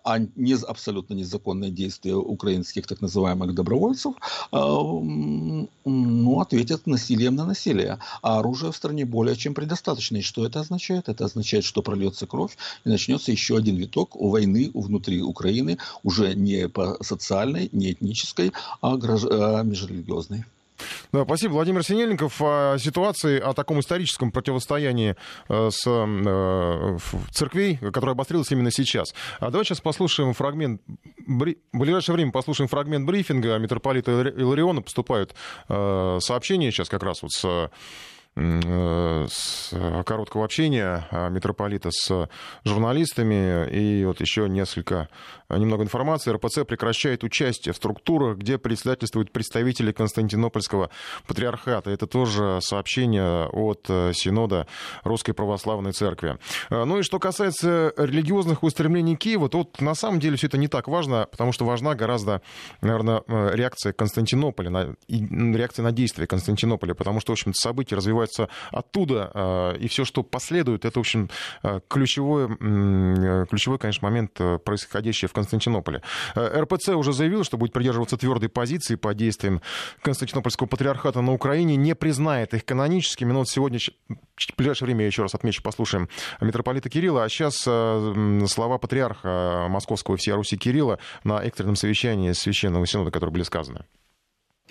абсолютно 0.68 1.14
незаконные 1.14 1.70
действия 1.70 2.14
украинских 2.14 2.86
так 2.86 3.00
называемых 3.00 3.54
добровольцев, 3.54 4.14
ну, 5.84 6.40
ответят 6.40 6.86
насилием 6.86 7.36
на 7.36 7.44
насилие. 7.46 7.98
А 8.22 8.33
оружия 8.38 8.70
в 8.70 8.76
стране 8.76 9.04
более 9.04 9.36
чем 9.36 9.54
предостаточно. 9.54 10.18
И 10.18 10.22
что 10.22 10.46
это 10.46 10.60
означает? 10.60 11.08
Это 11.08 11.24
означает, 11.24 11.64
что 11.64 11.82
прольется 11.82 12.26
кровь 12.26 12.56
и 12.84 12.88
начнется 12.88 13.32
еще 13.32 13.56
один 13.56 13.76
виток 13.76 14.16
войны 14.16 14.70
внутри 14.74 15.22
Украины, 15.22 15.78
уже 16.02 16.34
не 16.34 16.68
по 16.68 16.96
социальной, 17.02 17.68
не 17.72 17.92
этнической, 17.92 18.52
а, 18.80 18.96
граж... 18.96 19.22
а 19.30 19.62
межрелигиозной. 19.62 20.44
Да, 21.12 21.24
спасибо. 21.24 21.52
Владимир 21.52 21.84
Синельников 21.84 22.40
о 22.40 22.76
ситуации, 22.78 23.38
о 23.38 23.52
таком 23.54 23.80
историческом 23.80 24.32
противостоянии 24.32 25.16
э, 25.48 25.70
с 25.70 25.84
э, 25.86 26.98
церквей, 27.30 27.76
которое 27.76 28.12
обострилось 28.12 28.50
именно 28.50 28.70
сейчас. 28.70 29.14
А 29.38 29.50
давайте 29.50 29.68
сейчас 29.68 29.80
послушаем 29.80 30.32
фрагмент, 30.34 30.82
в 31.26 31.54
ближайшее 31.72 32.14
время 32.14 32.32
послушаем 32.32 32.68
фрагмент 32.68 33.06
брифинга 33.06 33.58
митрополита 33.58 34.10
Илариона. 34.10 34.82
Поступают 34.82 35.34
э, 35.68 36.18
сообщения 36.20 36.72
сейчас 36.72 36.88
как 36.88 37.02
раз 37.02 37.22
вот 37.22 37.30
с 37.32 37.44
Э, 37.44 37.68
с 38.36 39.72
э, 39.72 40.02
короткого 40.04 40.44
общения 40.44 41.06
э, 41.10 41.30
митрополита 41.30 41.90
с 41.92 42.28
журналистами. 42.64 43.68
И 43.70 44.04
вот 44.04 44.20
еще 44.20 44.48
несколько, 44.48 45.08
немного 45.56 45.82
информации. 45.82 46.32
РПЦ 46.32 46.64
прекращает 46.66 47.24
участие 47.24 47.72
в 47.72 47.76
структурах, 47.76 48.38
где 48.38 48.58
председательствуют 48.58 49.32
представители 49.32 49.92
Константинопольского 49.92 50.90
патриархата. 51.26 51.90
Это 51.90 52.06
тоже 52.06 52.58
сообщение 52.60 53.46
от 53.46 53.86
Синода 54.14 54.66
Русской 55.02 55.32
Православной 55.32 55.92
Церкви. 55.92 56.38
Ну 56.70 56.98
и 56.98 57.02
что 57.02 57.18
касается 57.18 57.92
религиозных 57.96 58.62
устремлений 58.62 59.16
Киева, 59.16 59.48
то 59.48 59.58
вот 59.58 59.80
на 59.80 59.94
самом 59.94 60.20
деле 60.20 60.36
все 60.36 60.46
это 60.48 60.58
не 60.58 60.68
так 60.68 60.88
важно, 60.88 61.28
потому 61.30 61.52
что 61.52 61.64
важна 61.64 61.94
гораздо, 61.94 62.42
наверное, 62.80 63.22
реакция 63.28 63.92
Константинополя, 63.92 64.96
реакция 65.08 65.82
на 65.82 65.92
действия 65.92 66.26
Константинополя, 66.26 66.94
потому 66.94 67.20
что, 67.20 67.32
в 67.32 67.34
общем-то, 67.34 67.56
события 67.60 67.96
развиваются 67.96 68.48
оттуда, 68.70 69.76
и 69.78 69.88
все, 69.88 70.04
что 70.04 70.22
последует, 70.22 70.84
это, 70.84 70.98
в 70.98 71.00
общем, 71.00 71.30
ключевой, 71.88 72.48
ключевой, 73.46 73.78
конечно, 73.78 74.08
момент, 74.08 74.40
происходящий 74.64 75.28
в 75.28 75.32
Константинополе. 75.32 75.43
РПЦ 76.36 76.90
уже 76.90 77.12
заявил, 77.12 77.44
что 77.44 77.56
будет 77.56 77.72
придерживаться 77.72 78.16
твердой 78.16 78.48
позиции 78.48 78.96
по 78.96 79.14
действиям 79.14 79.60
Константинопольского 80.02 80.66
патриархата 80.66 81.20
на 81.20 81.32
Украине, 81.32 81.76
не 81.76 81.94
признает 81.94 82.54
их 82.54 82.64
каноническими, 82.64 83.32
но 83.32 83.40
вот 83.40 83.48
сегодня, 83.48 83.78
в 83.78 84.56
ближайшее 84.56 84.86
время, 84.86 85.02
я 85.02 85.06
еще 85.06 85.22
раз 85.22 85.34
отмечу, 85.34 85.62
послушаем 85.62 86.08
митрополита 86.40 86.88
Кирилла, 86.88 87.24
а 87.24 87.28
сейчас 87.28 87.56
слова 87.56 88.78
патриарха 88.78 89.66
Московского 89.68 90.16
всея 90.16 90.36
Руси 90.36 90.56
Кирилла 90.56 90.98
на 91.24 91.42
экстренном 91.42 91.76
совещании 91.76 92.32
Священного 92.32 92.86
Синода, 92.86 93.10
которые 93.10 93.32
были 93.32 93.42
сказаны. 93.42 93.84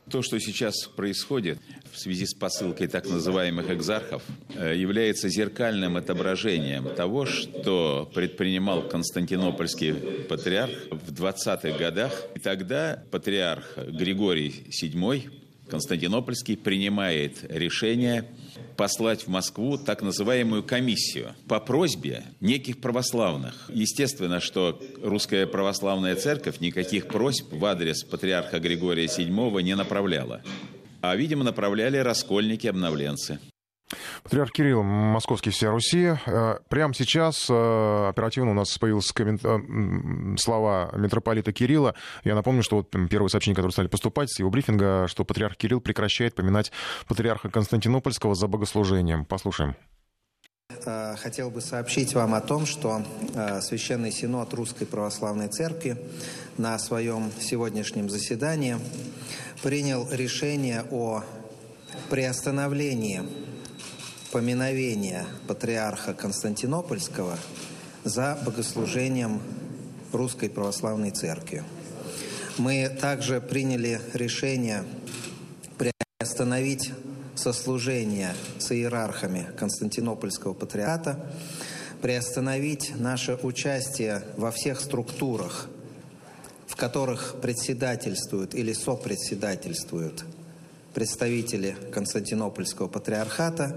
То, 0.10 0.22
что 0.22 0.40
сейчас 0.40 0.88
происходит 0.88 1.60
в 1.92 1.98
связи 1.98 2.26
с 2.26 2.34
посылкой 2.34 2.88
так 2.88 3.08
называемых 3.08 3.70
экзархов, 3.70 4.22
э, 4.56 4.76
является 4.76 5.30
зеркальным 5.30 5.96
отображением 5.96 6.94
того, 6.94 7.26
что 7.26 8.12
предпринимал 8.14 8.88
Константинопольский 8.88 9.94
патриарх 10.28 10.74
в 10.92 11.14
20-х 11.14 11.78
годах. 11.78 12.12
И 12.36 12.40
тогда 12.40 13.02
патриарх 13.12 13.78
Григорий 13.78 14.66
VII 14.70 15.32
Константинопольский 15.70 16.58
принимает 16.58 17.46
решение 17.50 18.26
послать 18.78 19.24
в 19.24 19.28
Москву 19.28 19.78
так 19.78 20.02
называемую 20.02 20.64
комиссию 20.64 21.36
по 21.48 21.60
просьбе 21.60 22.24
неких 22.40 22.82
православных. 22.82 23.70
Естественно, 23.74 24.40
что 24.40 24.82
русская 25.02 25.46
православная 25.48 26.16
церковь 26.16 26.60
никаких 26.60 27.08
просьб 27.08 27.52
в 27.52 27.66
адрес 27.66 28.04
патриарха 28.04 28.60
Григория 28.60 29.06
VII 29.06 29.62
не 29.62 29.76
направляла. 29.76 30.42
А, 31.02 31.16
видимо, 31.16 31.44
направляли 31.44 31.98
раскольники-обновленцы. 31.98 33.40
Патриарх 34.24 34.52
Кирилл, 34.52 34.84
Московский 34.84 35.50
вся 35.50 35.70
Руси. 35.70 36.16
Э, 36.26 36.58
прямо 36.70 36.94
сейчас 36.94 37.48
э, 37.50 38.08
оперативно 38.10 38.52
у 38.52 38.54
нас 38.54 38.78
появились 38.78 39.12
коммент... 39.12 39.42
Э, 39.44 39.60
слова 40.38 40.92
митрополита 40.96 41.52
Кирилла. 41.52 41.96
Я 42.24 42.36
напомню, 42.36 42.64
что 42.64 42.78
вот 42.78 42.96
первое 43.10 43.30
сообщение, 43.30 43.56
которое 43.56 43.72
стали 43.72 43.88
поступать 43.88 44.32
с 44.32 44.40
его 44.40 44.50
брифинга, 44.50 45.08
что 45.08 45.26
патриарх 45.26 45.58
Кирилл 45.58 45.82
прекращает 45.82 46.36
поминать 46.36 46.72
патриарха 47.08 47.50
Константинопольского 47.50 48.36
за 48.36 48.48
богослужением. 48.48 49.26
Послушаем. 49.26 49.76
Хотел 51.22 51.50
бы 51.50 51.62
сообщить 51.62 52.14
вам 52.14 52.34
о 52.34 52.42
том, 52.42 52.66
что 52.66 53.04
Священный 53.62 54.12
Синод 54.12 54.54
Русской 54.54 54.86
Православной 54.86 55.48
Церкви 55.48 55.98
на 56.58 56.80
своем 56.80 57.32
сегодняшнем 57.40 58.10
заседании 58.10 58.78
принял 59.62 60.08
решение 60.12 60.84
о 60.92 61.24
приостановлении 62.10 63.22
поминовения 64.34 65.28
патриарха 65.48 66.16
Константинопольского 66.16 67.38
за 68.04 68.36
богослужением 68.44 69.40
Русской 70.12 70.50
Православной 70.50 71.12
Церкви. 71.12 71.64
Мы 72.58 72.90
также 73.00 73.40
приняли 73.40 74.02
решение 74.16 74.86
приостановить 75.78 76.92
сослужение 77.36 78.34
с 78.58 78.72
иерархами 78.72 79.50
Константинопольского 79.56 80.56
патриархата, 80.56 81.32
приостановить 82.02 82.92
наше 82.96 83.36
участие 83.44 84.24
во 84.36 84.50
всех 84.50 84.80
структурах, 84.82 85.70
в 86.66 86.76
которых 86.76 87.36
председательствуют 87.40 88.56
или 88.56 88.74
сопредседательствуют 88.74 90.26
представители 90.94 91.76
Константинопольского 91.92 92.88
патриархата. 92.88 93.76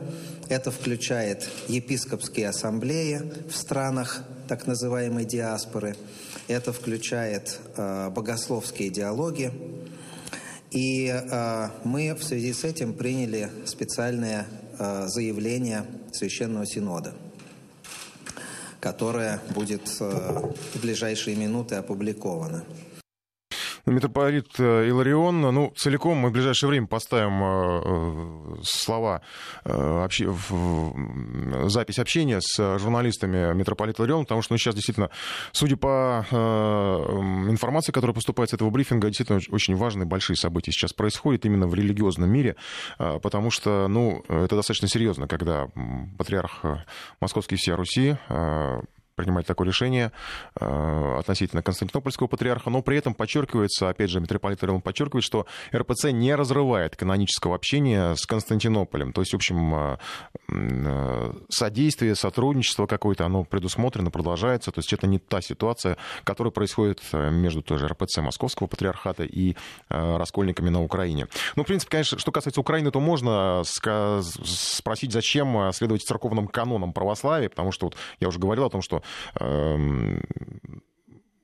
Это 0.49 0.71
включает 0.71 1.49
епископские 1.69 2.49
ассамблеи 2.49 3.21
в 3.49 3.57
странах 3.57 4.25
так 4.49 4.67
называемой 4.67 5.25
диаспоры. 5.25 5.97
Это 6.49 6.73
включает 6.73 7.59
э, 7.77 8.11
богословские 8.11 8.91
диалоги. 8.91 9.53
И 10.71 11.09
э, 11.09 11.69
мы 11.85 12.15
в 12.15 12.23
связи 12.23 12.53
с 12.53 12.65
этим 12.65 12.93
приняли 12.95 13.51
специальное 13.65 14.47
э, 14.79 15.07
заявление 15.09 15.87
Священного 16.13 16.67
Синода, 16.67 17.15
которое 18.81 19.41
будет 19.55 19.89
э, 20.01 20.53
в 20.75 20.81
ближайшие 20.81 21.37
минуты 21.37 21.77
опубликовано. 21.77 22.65
Митрополит 23.87 24.49
э, 24.59 24.89
Иларион, 24.89 25.41
ну, 25.41 25.73
целиком 25.77 26.19
мы 26.19 26.31
в 26.31 26.33
ближайшее 26.33 26.71
время 26.71 26.89
поставим 26.89 27.41
э, 27.41 28.57
э, 28.59 28.63
слова, 28.65 29.23
общи, 29.65 30.29
запись 31.69 32.01
общения 32.01 32.41
с 32.41 32.79
журналистами 32.79 33.55
митрополита 33.55 34.03
Иларион, 34.03 34.25
потому 34.25 34.43
что 34.43 34.55
ну, 34.55 34.59
сейчас 34.59 34.75
действительно, 34.75 35.11
судя 35.53 35.77
по 35.77 36.27
информации, 37.49 37.93
которая 37.93 38.15
поступает 38.15 38.51
с 38.51 38.55
этого 38.55 38.71
брифинга, 38.71 39.07
действительно 39.07 39.41
очень 39.51 39.77
важные, 39.77 40.07
большие 40.07 40.37
события 40.37 40.73
сейчас 40.73 40.93
происходят 40.93 41.45
именно 41.45 41.69
в 41.69 41.75
религиозном 41.75 42.29
мире, 42.29 42.57
потому 42.99 43.51
что, 43.51 43.87
ну, 43.89 44.25
это 44.29 44.57
достаточно 44.57 44.89
серьезно, 44.89 45.29
когда 45.29 45.69
патриарх 46.19 46.65
Московский 47.21 47.57
всея 47.57 47.77
Руси 47.77 48.17
принимать 49.17 49.47
такое 49.47 49.67
решение 49.67 50.13
э, 50.61 51.17
относительно 51.19 51.63
Константинопольского 51.63 52.29
патриарха, 52.29 52.71
но 52.71 52.83
при 52.83 52.99
этом 52.99 53.15
подчеркивается, 53.15 53.89
опять 53.89 54.11
же, 54.11 54.21
митрополит 54.21 54.63
Ирон 54.63 54.83
подчеркивает, 54.83 55.25
что 55.25 55.47
РПЦ 55.75 56.13
не 56.13 56.35
разрывает 56.35 56.97
канонического 56.97 57.57
общения 57.57 58.15
с 58.15 58.27
Константинополем. 58.27 59.13
То 59.13 59.23
есть, 59.23 59.33
в 59.33 59.37
общем, 59.37 59.75
э, 59.75 59.97
содействие, 61.49 62.15
сотрудничество 62.15 62.87
какое-то, 62.87 63.27
оно 63.27 63.45
предусмотрено, 63.45 64.11
продолжается. 64.11 64.71
То 64.71 64.81
есть 64.81 64.93
это 64.93 65.07
не 65.07 65.19
та 65.19 65.41
ситуация, 65.41 65.97
которая 66.25 66.51
происходит 66.51 67.01
между 67.13 67.63
той 67.63 67.79
же 67.79 67.89
РПЦ 67.89 68.19
Московского 68.19 68.67
патриархата 68.67 69.25
и 69.25 69.57
раскольниками 69.89 70.69
на 70.69 70.83
Украине. 70.83 71.27
Ну, 71.57 71.65
в 71.65 71.67
принципе, 71.67 71.91
конечно, 71.91 72.19
что 72.19 72.33
касается 72.33 72.61
Украины, 72.61 72.91
то 72.91 73.01
можно 73.01 73.63
спросить, 73.65 75.13
зачем 75.13 75.73
следовать 75.73 76.03
церковным 76.03 76.49
канонам 76.49 76.93
православия, 76.93 77.49
потому 77.49 77.73
что 77.73 77.87
вот 77.87 77.97
я 78.21 78.29
уже 78.29 78.39
говорил 78.39 78.65
о 78.65 78.71
том, 78.71 78.83
что 78.83 79.03
Эм, 79.41 80.23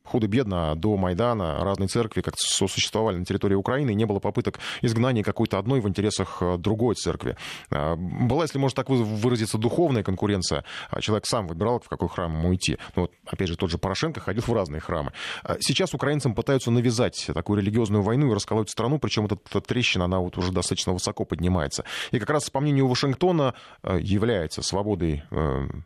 худо-бедно 0.05 0.75
до 0.77 0.97
Майдана 0.97 1.65
разные 1.65 1.89
церкви 1.89 2.21
как 2.21 2.35
сосуществовали 2.39 3.17
на 3.19 3.25
территории 3.25 3.55
Украины, 3.55 3.91
и 3.91 3.95
не 3.95 4.05
было 4.05 4.19
попыток 4.19 4.59
изгнания 4.81 5.23
какой-то 5.23 5.59
одной 5.59 5.81
в 5.81 5.89
интересах 5.89 6.39
э, 6.41 6.57
другой 6.59 6.95
церкви. 6.95 7.37
Э, 7.71 7.95
была, 7.97 8.45
если 8.45 8.59
можно 8.59 8.77
так 8.77 8.89
выразиться, 8.89 9.59
духовная 9.59 10.03
конкуренция. 10.03 10.65
А 10.91 11.01
человек 11.01 11.27
сам 11.27 11.47
выбирал, 11.47 11.81
в 11.81 11.89
какой 11.89 12.09
храм 12.09 12.37
ему 12.37 12.55
идти. 12.55 12.79
Ну, 12.97 13.03
вот, 13.03 13.13
опять 13.27 13.49
же, 13.49 13.57
тот 13.57 13.71
же 13.71 13.79
Порошенко 13.79 14.21
ходил 14.21 14.43
в 14.43 14.53
разные 14.53 14.81
храмы. 14.81 15.13
Э, 15.45 15.57
сейчас 15.61 15.95
украинцам 15.95 16.35
пытаются 16.35 16.71
навязать 16.71 17.31
такую 17.33 17.61
религиозную 17.61 18.03
войну 18.03 18.31
и 18.31 18.35
расколоть 18.35 18.71
страну, 18.71 18.99
причем 18.99 19.27
эта, 19.27 19.39
эта 19.49 19.61
трещина, 19.61 20.05
она 20.05 20.19
вот 20.19 20.37
уже 20.39 20.53
достаточно 20.53 20.93
высоко 20.93 21.25
поднимается. 21.25 21.85
И 22.11 22.19
как 22.19 22.31
раз, 22.31 22.51
по 22.51 22.61
мнению 22.61 22.89
Вашингтона, 22.89 23.55
является 23.83 24.63
свободой 24.63 25.23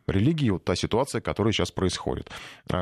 религии 0.07 0.49
вот 0.49 0.63
та 0.65 0.75
ситуация, 0.75 1.21
которая 1.21 1.53
сейчас 1.53 1.71
происходит. 1.71 2.29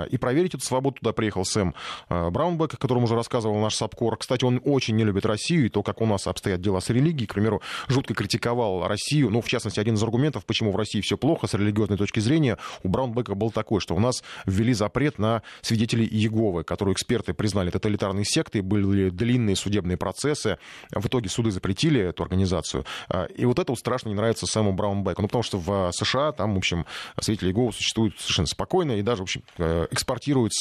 И 0.09 0.17
проверить 0.17 0.55
эту 0.55 0.65
свободу 0.65 0.97
туда 0.99 1.13
приехал 1.25 1.43
Сэм 1.43 1.73
э, 2.09 2.29
Браунбек, 2.29 2.75
о 2.75 2.77
котором 2.77 3.05
уже 3.05 3.15
рассказывал 3.15 3.57
наш 3.59 3.73
САПКОР. 3.75 4.17
Кстати, 4.17 4.45
он 4.45 4.61
очень 4.63 4.95
не 4.95 5.03
любит 5.03 5.25
Россию 5.25 5.65
и 5.65 5.69
то, 5.69 5.81
как 5.81 6.01
у 6.01 6.05
нас 6.05 6.27
обстоят 6.27 6.61
дела 6.61 6.79
с 6.81 6.91
религией. 6.91 7.25
К 7.25 7.33
примеру, 7.33 7.63
жутко 7.87 8.13
критиковал 8.13 8.87
Россию. 8.87 9.31
Ну, 9.31 9.41
в 9.41 9.47
частности, 9.47 9.79
один 9.79 9.95
из 9.95 10.03
аргументов, 10.03 10.45
почему 10.45 10.71
в 10.71 10.75
России 10.75 11.01
все 11.01 11.17
плохо 11.17 11.47
с 11.47 11.55
религиозной 11.55 11.97
точки 11.97 12.19
зрения, 12.19 12.59
у 12.83 12.89
Браунбека 12.89 13.33
был 13.33 13.49
такой, 13.49 13.81
что 13.81 13.95
у 13.95 13.99
нас 13.99 14.23
ввели 14.45 14.73
запрет 14.73 15.17
на 15.17 15.41
свидетелей 15.61 16.05
Иеговы, 16.05 16.63
которые 16.63 16.93
эксперты 16.93 17.33
признали 17.33 17.71
тоталитарной 17.71 18.23
сектой, 18.23 18.61
были 18.61 19.09
длинные 19.09 19.55
судебные 19.55 19.97
процессы. 19.97 20.59
В 20.91 21.07
итоге 21.07 21.29
суды 21.29 21.49
запретили 21.49 21.99
эту 22.01 22.21
организацию. 22.21 22.85
Э, 23.09 23.25
и 23.35 23.45
вот 23.45 23.57
это 23.57 23.71
вот 23.71 23.79
страшно 23.79 24.09
не 24.09 24.15
нравится 24.15 24.45
Сэму 24.45 24.73
Браунбеку. 24.73 25.23
Ну, 25.23 25.27
потому 25.27 25.43
что 25.43 25.57
в 25.57 25.91
США 25.91 26.33
там, 26.33 26.53
в 26.53 26.57
общем, 26.57 26.85
свидетели 27.19 27.49
Иеговы 27.49 27.73
существуют 27.73 28.19
совершенно 28.19 28.47
спокойно 28.47 28.91
и 28.91 29.01
даже, 29.01 29.21
в 29.21 29.23
общем, 29.23 29.41
э, 29.57 29.87
экспортируют 29.89 30.53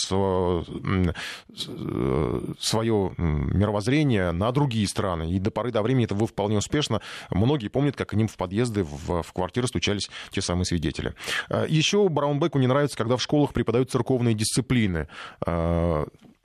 свое 2.58 3.14
мировоззрение 3.16 4.32
на 4.32 4.52
другие 4.52 4.86
страны. 4.86 5.32
И 5.32 5.38
до 5.38 5.50
поры 5.50 5.70
до 5.70 5.82
времени 5.82 6.04
это 6.04 6.14
было 6.14 6.26
вполне 6.26 6.58
успешно. 6.58 7.00
Многие 7.30 7.68
помнят, 7.68 7.96
как 7.96 8.10
к 8.10 8.14
ним 8.14 8.28
в 8.28 8.36
подъезды, 8.36 8.84
в, 8.84 9.22
в 9.22 9.32
квартиры 9.32 9.66
стучались 9.66 10.08
те 10.30 10.40
самые 10.42 10.64
свидетели. 10.64 11.14
А, 11.48 11.66
Еще 11.66 12.08
Браунбеку 12.08 12.58
не 12.58 12.66
нравится, 12.66 12.96
когда 12.96 13.16
в 13.16 13.22
школах 13.22 13.52
преподают 13.52 13.90
церковные 13.90 14.34
дисциплины. 14.34 15.08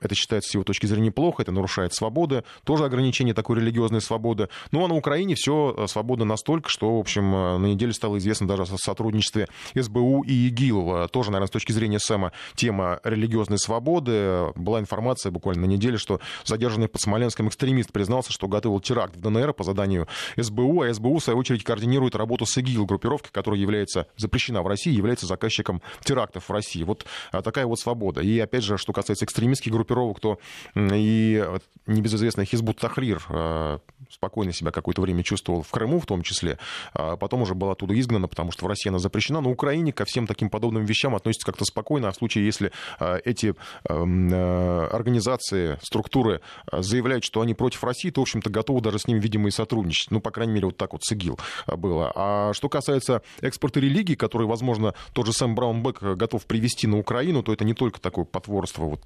Это 0.00 0.14
считается 0.14 0.50
с 0.50 0.54
его 0.54 0.64
точки 0.64 0.86
зрения 0.86 1.10
плохо, 1.10 1.42
это 1.42 1.52
нарушает 1.52 1.94
свободы, 1.94 2.44
тоже 2.64 2.84
ограничение 2.84 3.34
такой 3.34 3.56
религиозной 3.56 4.00
свободы. 4.00 4.48
Ну 4.72 4.84
а 4.84 4.88
на 4.88 4.94
Украине 4.94 5.34
все 5.34 5.86
свободно 5.86 6.24
настолько, 6.24 6.68
что, 6.68 6.96
в 6.96 7.00
общем, 7.00 7.30
на 7.30 7.66
неделе 7.66 7.92
стало 7.92 8.18
известно 8.18 8.48
даже 8.48 8.62
о 8.62 8.78
сотрудничестве 8.78 9.48
СБУ 9.74 10.22
и 10.22 10.48
ИГИЛ. 10.48 11.08
Тоже, 11.08 11.30
наверное, 11.30 11.48
с 11.48 11.50
точки 11.50 11.72
зрения 11.72 11.98
Сэма 11.98 12.32
тема 12.54 13.00
религиозной 13.04 13.58
свободы. 13.58 14.52
Была 14.54 14.80
информация 14.80 15.30
буквально 15.30 15.66
на 15.66 15.70
неделе, 15.70 15.98
что 15.98 16.20
задержанный 16.44 16.88
под 16.88 17.00
Смоленском 17.00 17.48
экстремист 17.48 17.92
признался, 17.92 18.32
что 18.32 18.48
готовил 18.48 18.80
теракт 18.80 19.16
в 19.16 19.20
ДНР 19.20 19.52
по 19.52 19.64
заданию 19.64 20.08
СБУ, 20.36 20.82
а 20.82 20.92
СБУ, 20.92 21.18
в 21.18 21.24
свою 21.24 21.38
очередь, 21.38 21.64
координирует 21.64 22.14
работу 22.16 22.46
с 22.46 22.56
ИГИЛ, 22.56 22.86
группировки, 22.86 23.30
которая 23.30 23.60
является 23.60 24.06
запрещена 24.16 24.62
в 24.62 24.66
России, 24.66 24.92
является 24.92 25.26
заказчиком 25.26 25.82
терактов 26.02 26.48
в 26.48 26.52
России. 26.52 26.82
Вот 26.82 27.04
а, 27.32 27.42
такая 27.42 27.66
вот 27.66 27.78
свобода. 27.78 28.20
И 28.20 28.38
опять 28.38 28.64
же, 28.64 28.78
что 28.78 28.92
касается 28.92 29.24
экстремистских 29.24 29.72
группировок, 29.90 30.20
то 30.20 30.38
и 30.76 31.44
небезызвестный 31.86 32.44
Хизбут 32.44 32.78
Тахрир 32.78 33.22
а, 33.30 33.80
спокойно 34.10 34.52
себя 34.52 34.70
какое-то 34.70 35.02
время 35.02 35.24
чувствовал 35.24 35.62
в 35.62 35.70
Крыму 35.70 35.98
в 35.98 36.06
том 36.06 36.22
числе, 36.22 36.58
а 36.94 37.16
потом 37.16 37.42
уже 37.42 37.54
была 37.54 37.72
оттуда 37.72 37.98
изгнана, 37.98 38.28
потому 38.28 38.52
что 38.52 38.64
в 38.64 38.68
России 38.68 38.90
она 38.90 38.98
запрещена. 38.98 39.40
На 39.40 39.50
Украине 39.50 39.92
ко 39.92 40.04
всем 40.04 40.26
таким 40.26 40.50
подобным 40.50 40.84
вещам 40.84 41.16
относится 41.16 41.46
как-то 41.46 41.64
спокойно, 41.64 42.08
а 42.08 42.12
в 42.12 42.16
случае, 42.16 42.44
если 42.44 42.70
эти 43.00 43.54
организации, 43.88 45.78
структуры 45.82 46.40
заявляют, 46.70 47.24
что 47.24 47.40
они 47.40 47.54
против 47.54 47.82
России, 47.82 48.10
то, 48.10 48.20
в 48.20 48.22
общем-то, 48.22 48.50
готовы 48.50 48.80
даже 48.80 48.98
с 48.98 49.08
ними, 49.08 49.18
видимо, 49.18 49.48
и 49.48 49.50
сотрудничать. 49.50 50.10
Ну, 50.10 50.20
по 50.20 50.30
крайней 50.30 50.52
мере, 50.52 50.66
вот 50.66 50.76
так 50.76 50.92
вот 50.92 51.02
с 51.02 51.12
ИГИЛ 51.12 51.38
было. 51.76 52.12
А 52.14 52.52
что 52.52 52.68
касается 52.68 53.22
экспорта 53.40 53.80
религии, 53.80 54.14
который, 54.14 54.46
возможно, 54.46 54.94
тот 55.12 55.26
же 55.26 55.32
Сэм 55.32 55.54
Браунбек 55.54 56.02
готов 56.02 56.46
привести 56.46 56.86
на 56.86 56.98
Украину, 56.98 57.42
то 57.42 57.52
это 57.52 57.64
не 57.64 57.74
только 57.74 58.00
такое 58.00 58.24
потворство, 58.24 58.84
вот, 58.84 59.02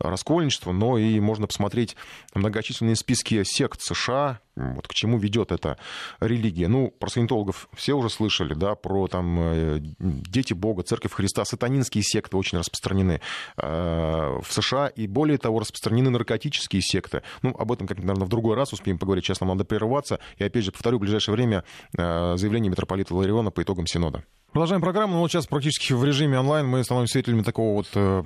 э, 0.00 0.08
раскольничество, 0.08 0.72
но 0.72 0.98
и 0.98 1.20
можно 1.20 1.46
посмотреть 1.46 1.96
многочисленные 2.34 2.96
списки 2.96 3.42
сект 3.44 3.80
США, 3.80 4.40
вот 4.56 4.88
к 4.88 4.94
чему 4.94 5.18
ведет 5.18 5.52
эта 5.52 5.78
религия. 6.20 6.68
Ну, 6.68 6.90
про 6.90 7.08
саентологов 7.08 7.68
все 7.76 7.94
уже 7.94 8.10
слышали, 8.10 8.54
да, 8.54 8.74
про 8.74 9.06
там 9.06 9.38
э, 9.40 9.78
дети 9.98 10.52
Бога, 10.52 10.82
Церковь 10.82 11.12
Христа, 11.12 11.44
сатанинские 11.44 12.02
секты 12.02 12.36
очень 12.36 12.58
распространены 12.58 13.20
э, 13.56 14.38
в 14.42 14.52
США, 14.52 14.88
и 14.88 15.06
более 15.06 15.38
того, 15.38 15.60
распространены 15.60 16.10
наркотические 16.10 16.82
секты. 16.82 17.22
Ну, 17.42 17.54
об 17.56 17.70
этом 17.72 17.86
как-нибудь, 17.86 18.08
наверное, 18.08 18.26
в 18.26 18.30
другой 18.30 18.56
раз 18.56 18.72
успеем 18.72 18.98
поговорить, 18.98 19.24
сейчас 19.24 19.40
нам 19.40 19.50
надо 19.50 19.64
прерываться. 19.64 20.18
И 20.38 20.44
опять 20.44 20.64
же, 20.64 20.72
повторю, 20.72 20.98
в 20.98 21.00
ближайшее 21.00 21.34
время 21.34 21.64
заявление 21.96 22.70
митрополита 22.70 23.14
Лариона 23.14 23.50
по 23.50 23.62
итогам 23.62 23.86
Синода. 23.86 24.24
Продолжаем 24.52 24.80
программу. 24.80 25.14
Ну, 25.14 25.20
вот 25.20 25.30
сейчас 25.30 25.46
практически 25.46 25.92
в 25.92 26.02
режиме 26.02 26.38
онлайн 26.38 26.66
мы 26.66 26.82
становимся 26.82 27.12
свидетелями 27.12 27.42
такого 27.42 27.74
вот 27.74 27.88
э, 27.94 28.22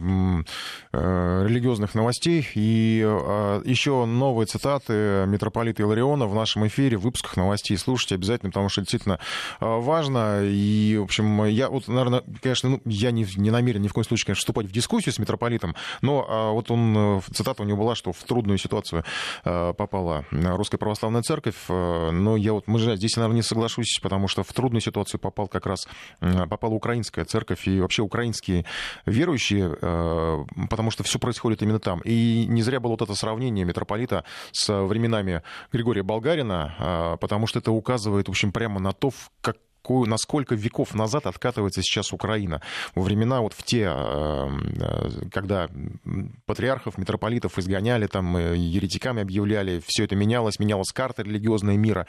э, 0.92 1.46
религиозных 1.62 1.94
новостей. 1.94 2.46
И 2.54 3.02
э, 3.04 3.62
еще 3.64 4.04
новые 4.04 4.46
цитаты 4.46 5.24
митрополита 5.28 5.82
Илариона 5.82 6.26
в 6.26 6.34
нашем 6.34 6.66
эфире, 6.66 6.96
в 6.96 7.02
выпусках 7.02 7.36
новостей. 7.36 7.76
Слушайте 7.76 8.16
обязательно, 8.16 8.50
потому 8.50 8.68
что 8.68 8.80
действительно 8.80 9.20
э, 9.60 9.66
важно. 9.66 10.40
И, 10.42 10.96
в 10.98 11.04
общем, 11.04 11.44
я 11.44 11.70
вот, 11.70 11.86
наверное, 11.86 12.22
конечно, 12.42 12.70
ну, 12.70 12.80
я 12.84 13.12
не, 13.12 13.26
не 13.36 13.50
намерен 13.50 13.80
ни 13.80 13.88
в 13.88 13.92
коем 13.92 14.04
случае, 14.04 14.26
конечно, 14.26 14.40
вступать 14.40 14.66
в 14.66 14.72
дискуссию 14.72 15.12
с 15.12 15.18
митрополитом, 15.18 15.76
но 16.00 16.26
э, 16.28 16.52
вот 16.52 16.70
он, 16.70 16.96
э, 16.96 17.20
цитата 17.32 17.62
у 17.62 17.66
него 17.66 17.78
была, 17.78 17.94
что 17.94 18.12
в 18.12 18.22
трудную 18.24 18.58
ситуацию 18.58 19.04
э, 19.44 19.72
попала 19.74 20.24
Русская 20.32 20.78
Православная 20.78 21.22
Церковь. 21.22 21.54
Э, 21.68 22.10
но 22.10 22.36
я 22.36 22.54
вот, 22.54 22.66
мы 22.66 22.80
же 22.80 22.96
здесь, 22.96 23.16
наверное, 23.16 23.36
не 23.36 23.42
соглашусь, 23.42 24.00
потому 24.02 24.26
что 24.26 24.42
в 24.42 24.52
трудную 24.52 24.80
ситуацию 24.80 25.20
попал 25.20 25.46
как 25.46 25.66
раз 25.66 25.86
попала 26.20 26.72
украинская 26.74 27.24
церковь 27.24 27.68
и 27.68 27.80
вообще 27.80 28.02
украинские 28.02 28.64
верующие, 29.06 29.76
потому 30.70 30.90
что 30.90 31.02
все 31.04 31.18
происходит 31.18 31.51
именно 31.60 31.80
там. 31.80 32.00
И 32.04 32.46
не 32.48 32.62
зря 32.62 32.80
было 32.80 32.92
вот 32.92 33.02
это 33.02 33.14
сравнение 33.14 33.64
митрополита 33.64 34.24
с 34.52 34.72
временами 34.72 35.42
Григория 35.72 36.02
Болгарина, 36.02 36.74
э, 36.78 37.16
потому 37.20 37.46
что 37.46 37.58
это 37.58 37.72
указывает, 37.72 38.28
в 38.28 38.30
общем, 38.30 38.52
прямо 38.52 38.80
на 38.80 38.92
то, 38.92 39.10
как 39.42 39.56
какую, 39.82 40.08
на 40.08 40.16
сколько 40.16 40.54
веков 40.54 40.94
назад 40.94 41.26
откатывается 41.26 41.82
сейчас 41.82 42.12
Украина. 42.12 42.62
Во 42.94 43.02
времена 43.02 43.40
вот 43.40 43.52
в 43.52 43.62
те, 43.64 43.90
э, 43.92 44.48
э, 44.80 45.28
когда 45.32 45.68
патриархов, 46.46 46.98
митрополитов 46.98 47.58
изгоняли, 47.58 48.06
там, 48.06 48.36
э, 48.36 48.56
еретиками 48.56 49.22
объявляли, 49.22 49.82
все 49.84 50.04
это 50.04 50.14
менялось, 50.14 50.60
менялась 50.60 50.92
карта 50.92 51.22
религиозная 51.22 51.76
мира 51.76 52.06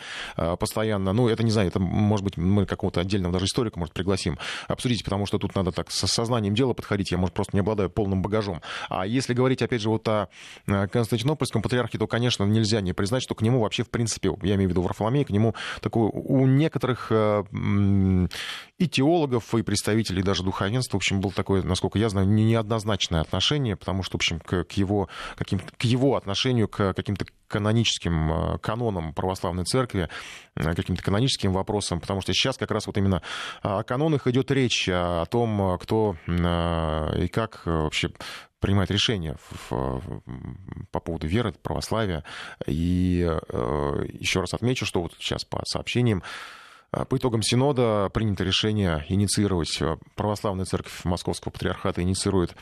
постоянно. 0.60 1.14
Ну, 1.14 1.28
это, 1.28 1.44
не 1.44 1.52
знаю, 1.52 1.68
это, 1.70 1.80
может 1.80 2.24
быть, 2.24 2.38
мы 2.38 2.66
какого-то 2.66 3.02
отдельного 3.02 3.34
даже 3.34 3.46
историка, 3.46 3.80
может, 3.80 3.94
пригласим 3.94 4.38
обсудить, 4.68 5.04
потому 5.04 5.26
что 5.26 5.40
тут 5.40 5.56
надо 5.56 5.72
так 5.72 5.90
со 5.92 6.08
сознанием 6.08 6.54
дела 6.54 6.74
подходить, 6.74 7.12
я, 7.12 7.18
может, 7.18 7.34
просто 7.34 7.56
не 7.56 7.62
обладаю 7.62 7.90
полным 7.90 8.22
багажом. 8.22 8.62
А 8.90 9.06
если 9.08 9.34
говорить, 9.34 9.62
опять 9.62 9.82
же, 9.82 9.90
вот 9.90 10.08
о 10.08 10.30
Константинопольском 10.66 11.62
патриархе, 11.62 11.98
то, 11.98 12.08
конечно, 12.08 12.44
нельзя 12.44 12.82
не 12.82 12.94
признать, 12.94 13.24
что 13.24 13.36
к 13.36 13.42
нему 13.42 13.62
вообще, 13.62 13.84
в 13.84 13.90
принципе, 13.90 14.30
я 14.44 14.56
имею 14.56 14.70
в 14.70 14.72
виду 14.72 14.82
Варфоломей, 14.82 15.26
к 15.26 15.32
нему 15.32 15.56
такой, 15.82 16.10
у 16.12 16.46
некоторых 16.46 17.12
и 18.78 18.88
теологов, 18.88 19.54
и 19.56 19.62
представителей 19.62 20.24
даже 20.24 20.44
духовенства. 20.44 20.98
В 20.98 21.00
общем, 21.00 21.22
было 21.22 21.32
такое, 21.32 21.64
насколько 21.64 21.98
я 21.98 22.10
знаю, 22.10 22.28
неоднозначное 22.28 23.22
отношение, 23.22 23.76
потому 23.76 24.04
что, 24.04 24.14
в 24.14 24.20
общем, 24.20 24.40
к, 24.40 24.64
к, 24.64 24.72
его, 24.74 25.08
каким, 25.36 25.60
к 25.60 25.84
его 25.84 26.16
отношению 26.16 26.68
к 26.68 26.94
каким-то 26.94 27.26
каноническим 27.48 28.34
э, 28.34 28.58
канонам 28.60 29.14
православной 29.14 29.64
церкви, 29.64 30.10
э, 30.56 30.74
каким-то 30.74 31.04
каноническим 31.04 31.54
вопросам, 31.54 32.00
потому 32.00 32.22
что 32.22 32.34
сейчас 32.34 32.58
как 32.58 32.72
раз 32.72 32.88
вот 32.88 32.98
именно 32.98 33.22
о 33.62 33.84
канонах 33.84 34.28
идет 34.28 34.52
речь, 34.52 34.90
о 34.90 35.26
том, 35.26 35.78
кто 35.80 36.16
и 36.28 37.28
как 37.28 37.62
вообще 37.66 38.10
принимает 38.60 38.92
решения 38.92 39.36
по 39.70 41.00
поводу 41.02 41.28
веры, 41.28 41.54
православия. 41.62 42.24
И 42.66 43.28
э, 43.28 44.06
еще 44.14 44.40
раз 44.40 44.54
отмечу, 44.54 44.86
что 44.86 45.02
вот 45.02 45.14
сейчас 45.20 45.44
по 45.44 45.62
сообщениям 45.66 46.24
а, 46.24 46.63
по 47.10 47.18
итогам 47.18 47.42
Синода 47.42 48.10
принято 48.14 48.44
решение 48.44 49.06
инициировать, 49.10 49.82
э, 49.82 49.98
православная 50.16 50.66
церковь 50.66 51.04
Московского 51.04 51.52
патриархата 51.52 52.02
инициирует 52.02 52.56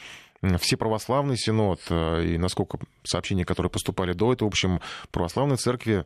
все 0.59 0.75
православный 0.75 1.37
синод, 1.37 1.81
э, 1.89 2.25
и 2.25 2.37
насколько 2.37 2.79
сообщения, 3.03 3.45
которые 3.45 3.69
поступали 3.69 4.13
до 4.13 4.33
этого, 4.33 4.49
в 4.49 4.51
общем, 4.51 4.81
православные 5.11 5.57
церкви 5.57 6.05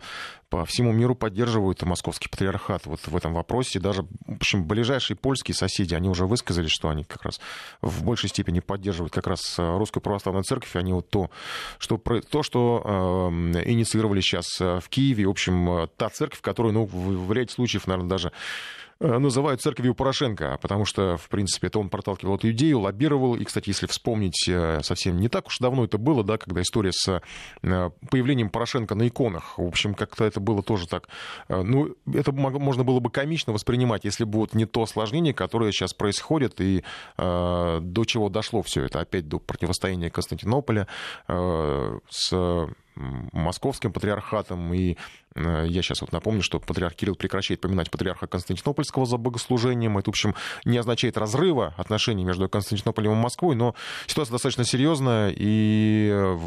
по 0.50 0.66
всему 0.66 0.92
миру 0.92 1.16
поддерживают 1.16 1.82
московский 1.84 2.28
патриархат 2.28 2.86
вот 2.86 3.00
в 3.06 3.16
этом 3.16 3.34
вопросе. 3.34 3.80
Даже, 3.80 4.04
в 4.04 4.36
общем, 4.36 4.66
ближайшие 4.66 5.16
польские 5.16 5.56
соседи, 5.56 5.96
они 5.96 6.10
уже 6.10 6.26
высказали, 6.26 6.68
что 6.68 6.90
они 6.90 7.06
как 7.06 7.24
раз 7.24 7.40
в 7.82 8.04
большей 8.04 8.30
степени 8.30 8.60
поддерживают 8.60 9.14
как 9.14 9.28
раз 9.28 9.58
э, 9.58 9.78
русскую 9.78 10.04
православную 10.04 10.44
церковь, 10.44 10.76
они 10.76 10.92
вот 10.92 11.10
то, 11.10 11.30
что, 11.78 11.98
то, 11.98 12.44
что 12.44 12.82
э, 12.84 13.70
инициировали 13.70 14.20
сейчас 14.20 14.60
в 14.60 14.84
Киеве, 14.90 15.28
в 15.28 15.30
общем, 15.30 15.90
та 15.96 16.10
церковь, 16.10 16.42
которую, 16.42 16.74
ну, 16.74 16.86
в, 16.86 17.28
в 17.28 17.32
ряде 17.32 17.54
случаев, 17.54 17.88
наверное, 17.88 18.10
даже 18.10 18.32
Э, 18.32 18.85
называют 19.00 19.62
церковью 19.62 19.96
Порошенко, 19.96 20.58
потому 20.62 20.86
что, 20.86 21.18
в 21.18 21.30
принципе, 21.30 21.68
это 21.68 21.80
он 21.80 21.90
проталкивал 21.90 22.36
эту 22.36 22.52
идею, 22.52 22.80
лоббировал. 22.80 23.36
И, 23.36 23.44
кстати, 23.44 23.70
если 23.70 23.88
вспомнить, 23.88 24.48
э, 24.48 24.82
совсем 24.84 25.20
не 25.20 25.28
так 25.28 25.48
уж 25.48 25.58
давно 25.60 25.84
это 25.84 25.98
было, 25.98 26.24
да, 26.24 26.38
когда 26.38 26.62
история 26.62 26.92
с 26.92 27.22
э, 27.62 27.90
появлением 28.10 28.50
Порошенко 28.50 28.96
на 28.96 29.08
иконах, 29.08 29.58
в 29.58 29.68
общем, 29.68 29.94
как-то 29.96 30.26
это 30.26 30.40
было 30.40 30.64
тоже 30.64 30.88
так, 30.88 31.10
ну, 31.50 31.96
это 32.12 32.32
можно 32.32 32.84
было 32.84 33.00
бы 33.00 33.10
комично 33.10 33.54
воспринимать, 33.54 34.06
если 34.06 34.24
бы 34.24 34.40
вот 34.40 34.54
не 34.54 34.66
то 34.66 34.84
осложнение, 34.84 35.34
которое 35.34 35.72
сейчас 35.72 35.94
происходит, 35.94 36.62
и 36.62 36.84
э, 37.18 37.80
до 37.82 38.06
чего 38.06 38.30
дошло 38.30 38.62
все 38.62 38.84
это, 38.86 39.00
опять 39.00 39.28
до 39.28 39.40
противостояния 39.40 40.10
Константинополя 40.10 40.88
э, 41.28 42.00
с 42.10 42.68
московским 42.96 43.92
патриархатом. 43.92 44.74
И 44.74 44.98
э, 45.36 45.66
я 45.68 45.82
сейчас 45.82 46.02
вот 46.02 46.12
напомню, 46.12 46.42
что 46.42 46.60
патриарх 46.60 46.96
Кирилл 46.96 47.16
прекращает 47.16 47.62
поминать 47.62 47.92
патриарха 47.92 48.28
Константинопольского 48.28 49.06
за 49.06 49.18
богослужением. 49.18 49.98
Это, 49.98 50.10
в 50.10 50.14
общем, 50.14 50.36
не 50.64 50.78
означает 50.78 51.18
разрыва 51.18 51.74
отношений 51.78 52.24
между 52.24 52.48
Константинополем 52.50 53.14
и 53.14 53.16
Москвой, 53.16 53.56
но 53.56 53.76
ситуация 54.08 54.34
достаточно 54.34 54.64
серьезная, 54.64 55.34
и 55.36 56.10
э, 56.12 56.38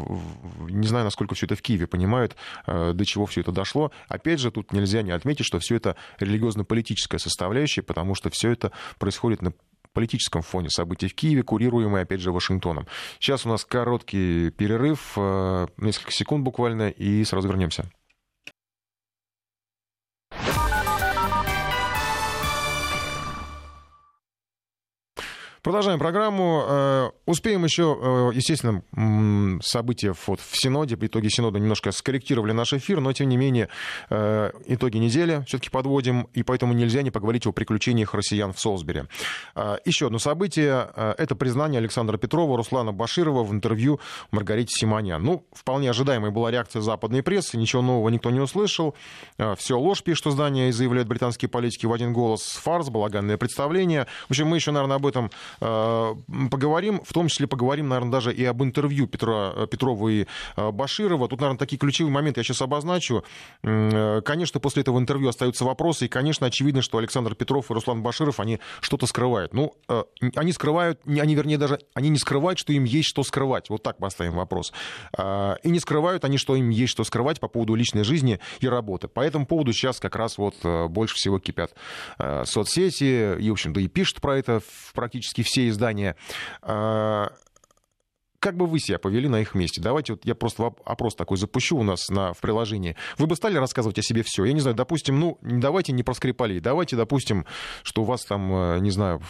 не 0.69 0.87
знаю, 0.87 1.05
насколько 1.05 1.35
все 1.35 1.45
это 1.45 1.55
в 1.55 1.61
Киеве 1.61 1.87
понимают, 1.87 2.35
э, 2.67 2.93
до 2.93 3.05
чего 3.05 3.25
все 3.25 3.41
это 3.41 3.51
дошло. 3.51 3.91
Опять 4.07 4.39
же, 4.39 4.51
тут 4.51 4.73
нельзя 4.73 5.01
не 5.01 5.11
отметить, 5.11 5.45
что 5.45 5.59
все 5.59 5.75
это 5.75 5.95
религиозно-политическая 6.19 7.19
составляющая, 7.19 7.81
потому 7.81 8.15
что 8.15 8.29
все 8.29 8.51
это 8.51 8.71
происходит 8.97 9.41
на 9.41 9.53
политическом 9.93 10.41
фоне 10.41 10.69
событий 10.69 11.07
в 11.07 11.15
Киеве, 11.15 11.43
курируемые, 11.43 12.03
опять 12.03 12.21
же, 12.21 12.31
Вашингтоном. 12.31 12.87
Сейчас 13.19 13.45
у 13.45 13.49
нас 13.49 13.65
короткий 13.65 14.51
перерыв, 14.51 15.13
э, 15.17 15.67
несколько 15.77 16.11
секунд 16.11 16.43
буквально, 16.43 16.89
и 16.89 17.23
сразу 17.23 17.47
вернемся. 17.47 17.89
Продолжаем 25.61 25.99
программу. 25.99 26.63
Э, 26.65 27.09
успеем 27.25 27.65
еще, 27.65 27.97
э, 28.01 28.31
естественно, 28.33 28.81
события 29.61 30.15
вот 30.25 30.39
в 30.39 30.57
Синоде, 30.57 30.95
по 30.95 31.05
итоге 31.05 31.29
Синода 31.29 31.59
немножко 31.59 31.91
скорректировали 31.91 32.53
наш 32.53 32.71
эфир, 32.71 33.01
но, 33.01 33.11
тем 33.11 33.27
не 33.27 33.35
менее, 33.35 33.67
э, 34.09 34.51
итоги 34.67 34.97
недели 34.97 35.43
все-таки 35.47 35.69
подводим, 35.69 36.29
и 36.33 36.43
поэтому 36.43 36.71
нельзя 36.73 37.01
не 37.01 37.11
поговорить 37.11 37.45
о 37.45 37.51
приключениях 37.51 38.13
россиян 38.13 38.53
в 38.53 38.59
Солсбери. 38.59 39.03
Еще 39.85 40.07
одно 40.07 40.19
событие— 40.19 40.89
это 40.95 41.35
признание 41.35 41.79
Александра 41.79 42.17
Петрова, 42.17 42.55
Руслана 42.55 42.93
Баширова 42.93 43.43
в 43.43 43.51
интервью 43.51 43.99
Маргарите 44.31 44.73
Симонян. 44.73 45.21
Ну, 45.21 45.45
вполне 45.53 45.89
ожидаемой 45.89 46.31
была 46.31 46.51
реакция 46.51 46.81
западной 46.81 47.21
прессы, 47.23 47.57
ничего 47.57 47.81
нового 47.81 48.09
никто 48.09 48.29
не 48.29 48.39
услышал. 48.39 48.95
Все 49.57 49.77
ложь, 49.77 50.03
пишет 50.03 50.27
издание, 50.27 50.69
и 50.69 50.71
заявляют 50.71 51.07
британские 51.07 51.49
политики 51.49 51.85
в 51.85 51.93
один 51.93 52.13
голос. 52.13 52.43
Фарс, 52.63 52.89
балаганное 52.89 53.37
представление. 53.37 54.07
В 54.27 54.31
общем, 54.31 54.47
мы 54.47 54.57
еще, 54.57 54.71
наверное, 54.71 54.97
об 54.97 55.05
этом 55.05 55.31
поговорим, 55.59 57.01
в 57.03 57.13
том 57.13 57.27
числе 57.27 57.47
поговорим, 57.47 57.89
наверное, 57.89 58.11
даже 58.11 58.33
и 58.33 58.43
об 58.45 58.63
интервью 58.63 59.07
Петра, 59.07 59.53
э, 59.55 59.67
Петрова 59.69 60.09
и 60.09 60.25
э, 60.55 60.71
Баширова. 60.71 61.27
Тут, 61.27 61.41
наверное, 61.41 61.59
такие 61.59 61.77
ключевые 61.77 62.13
моменты 62.13 62.39
я 62.39 62.43
сейчас 62.43 62.61
обозначу. 62.61 63.23
Конечно, 63.61 64.59
после 64.59 64.81
этого 64.81 64.99
интервью 64.99 65.29
остаются 65.29 65.65
вопросы, 65.65 66.05
и, 66.05 66.07
конечно, 66.07 66.47
очевидно, 66.47 66.81
что 66.81 66.97
Александр 66.97 67.35
Петров 67.35 67.69
и 67.69 67.73
Руслан 67.73 68.01
Баширов, 68.01 68.39
они 68.39 68.59
что-то 68.81 69.05
скрывают. 69.05 69.53
Ну, 69.53 69.75
они 70.35 70.51
скрывают, 70.51 70.99
они, 71.05 71.35
вернее, 71.35 71.57
даже, 71.57 71.79
они 71.93 72.09
не 72.09 72.17
скрывают, 72.17 72.59
что 72.59 72.73
им 72.73 72.83
есть 72.83 73.09
что 73.09 73.23
скрывать. 73.23 73.69
Вот 73.69 73.83
так 73.83 73.97
поставим 73.97 74.33
вопрос. 74.33 74.73
И 75.17 75.69
не 75.69 75.79
скрывают 75.79 76.25
они, 76.25 76.37
что 76.37 76.55
им 76.55 76.69
есть 76.69 76.91
что 76.91 77.03
скрывать 77.03 77.39
по 77.39 77.47
поводу 77.47 77.75
личной 77.75 78.03
жизни 78.03 78.39
и 78.59 78.67
работы. 78.67 79.07
По 79.07 79.21
этому 79.21 79.45
поводу 79.45 79.73
сейчас 79.73 79.99
как 79.99 80.15
раз 80.15 80.37
вот 80.37 80.55
больше 80.89 81.15
всего 81.15 81.39
кипят 81.39 81.73
соцсети, 82.45 83.39
и, 83.39 83.49
в 83.49 83.53
общем-то, 83.53 83.79
и 83.79 83.87
пишут 83.87 84.21
про 84.21 84.37
это 84.37 84.61
практически 84.93 85.38
все 85.43 85.67
издания. 85.67 86.15
А, 86.61 87.31
как 88.39 88.55
бы 88.55 88.65
вы 88.65 88.79
себя 88.79 88.99
повели 88.99 89.27
на 89.27 89.41
их 89.41 89.53
месте? 89.53 89.81
Давайте 89.81 90.13
вот 90.13 90.25
я 90.25 90.33
просто 90.33 90.73
опрос 90.85 91.15
такой 91.15 91.37
запущу 91.37 91.77
у 91.77 91.83
нас 91.83 92.09
на, 92.09 92.33
в 92.33 92.39
приложении. 92.39 92.95
Вы 93.17 93.27
бы 93.27 93.35
стали 93.35 93.57
рассказывать 93.57 93.99
о 93.99 94.01
себе 94.01 94.23
все? 94.23 94.45
Я 94.45 94.53
не 94.53 94.61
знаю, 94.61 94.75
допустим, 94.75 95.19
ну, 95.19 95.37
давайте 95.41 95.91
не 95.91 96.03
про 96.03 96.13
Скрипалей, 96.13 96.59
давайте, 96.59 96.95
допустим, 96.95 97.45
что 97.83 98.03
у 98.03 98.05
вас 98.05 98.23
там, 98.23 98.51
э, 98.53 98.79
не 98.79 98.91
знаю, 98.91 99.21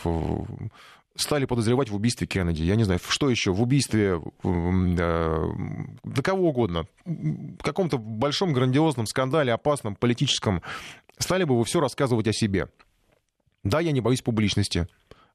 стали 1.15 1.45
подозревать 1.45 1.89
в 1.89 1.95
убийстве 1.95 2.27
Кеннеди. 2.27 2.63
Я 2.63 2.75
не 2.75 2.83
знаю, 2.83 2.99
что 3.07 3.29
еще, 3.29 3.51
в 3.51 3.61
убийстве 3.61 4.21
э, 4.43 5.49
да 6.03 6.21
кого 6.21 6.49
угодно, 6.49 6.85
в 7.05 7.63
каком-то 7.63 7.97
большом 7.97 8.53
грандиозном 8.53 9.07
скандале, 9.07 9.51
опасном, 9.53 9.95
политическом. 9.95 10.61
Стали 11.17 11.43
бы 11.43 11.57
вы 11.57 11.65
все 11.65 11.79
рассказывать 11.79 12.27
о 12.27 12.33
себе? 12.33 12.69
Да, 13.63 13.79
я 13.79 13.91
не 13.91 14.01
боюсь 14.01 14.21
публичности 14.21 14.87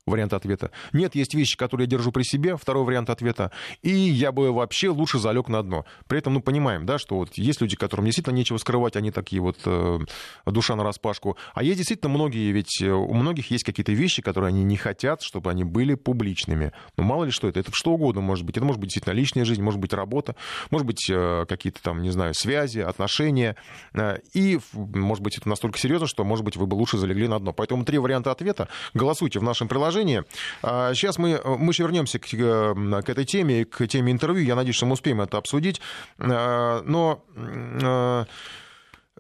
вариант 0.07 0.35
ответа. 0.35 0.71
Нет, 0.93 1.15
есть 1.15 1.35
вещи, 1.35 1.57
которые 1.57 1.87
я 1.87 1.91
держу 1.91 2.13
при 2.13 2.25
себе, 2.25 2.57
второй 2.57 2.85
вариант 2.85 3.09
ответа. 3.09 3.51
И 3.83 3.91
я 3.91 4.33
бы 4.33 4.53
вообще 4.53 4.91
лучше 4.91 5.19
залег 5.19 5.49
на 5.49 5.63
дно. 5.63 5.87
При 6.07 6.19
этом, 6.19 6.35
ну, 6.35 6.41
понимаем, 6.41 6.85
да, 6.85 6.99
что 6.99 7.17
вот 7.17 7.35
есть 7.35 7.61
люди, 7.61 7.77
которым 7.77 8.05
действительно 8.05 8.35
нечего 8.35 8.59
скрывать, 8.59 8.97
они 8.97 9.11
такие 9.11 9.41
вот 9.41 9.59
э, 9.65 9.99
душа 10.47 10.77
на 10.77 10.85
распашку. 10.85 11.39
А 11.55 11.63
есть 11.63 11.79
действительно 11.79 12.13
многие, 12.13 12.53
ведь 12.53 12.83
э, 12.83 12.91
у 12.91 13.15
многих 13.15 13.51
есть 13.51 13.65
какие-то 13.65 13.93
вещи, 13.93 14.21
которые 14.21 14.49
они 14.49 14.63
не 14.65 14.77
хотят, 14.77 15.23
чтобы 15.23 15.51
они 15.51 15.65
были 15.65 15.95
публичными. 15.95 16.73
Ну, 16.97 17.05
мало 17.05 17.25
ли 17.25 17.31
что 17.31 17.49
это, 17.49 17.61
это 17.61 17.71
что 17.73 17.93
угодно 17.93 18.21
может 18.21 18.45
быть. 18.45 18.57
Это 18.57 18.67
может 18.67 18.81
быть 18.81 18.91
действительно 18.91 19.15
личная 19.15 19.45
жизнь, 19.47 19.63
может 19.63 19.81
быть 19.81 19.95
работа, 19.95 20.37
может 20.71 20.87
быть 20.87 21.09
э, 21.11 21.47
какие-то 21.49 21.83
там, 21.83 22.03
не 22.03 22.11
знаю, 22.11 22.35
связи, 22.35 22.81
отношения. 22.81 23.57
Э, 23.95 24.19
и, 24.35 24.61
может 24.75 25.23
быть, 25.25 25.39
это 25.39 25.49
настолько 25.49 25.79
серьезно, 25.79 26.07
что, 26.07 26.25
может 26.25 26.45
быть, 26.45 26.57
вы 26.57 26.67
бы 26.67 26.75
лучше 26.75 26.99
залегли 26.99 27.27
на 27.27 27.39
дно. 27.39 27.55
Поэтому 27.55 27.87
три 27.87 27.97
варианта 27.97 28.31
ответа. 28.31 28.69
Голосуйте 28.93 29.39
в 29.39 29.43
нашем 29.43 29.67
приложении 29.67 29.94
приложение. 29.95 30.25
Сейчас 30.63 31.19
мы, 31.19 31.41
мы 31.45 31.73
еще 31.73 31.85
вернемся 31.85 32.19
к, 32.19 32.27
э, 32.33 33.03
к 33.03 33.09
этой 33.09 33.25
теме, 33.25 33.65
к 33.65 33.87
теме 33.87 34.13
интервью. 34.13 34.45
Я 34.45 34.57
надеюсь, 34.57 34.77
что 34.77 34.87
мы 34.87 34.95
успеем 34.95 35.21
это 35.21 35.39
обсудить. 35.39 35.81
А, 36.19 36.83
но 36.85 37.23
э, 37.37 38.25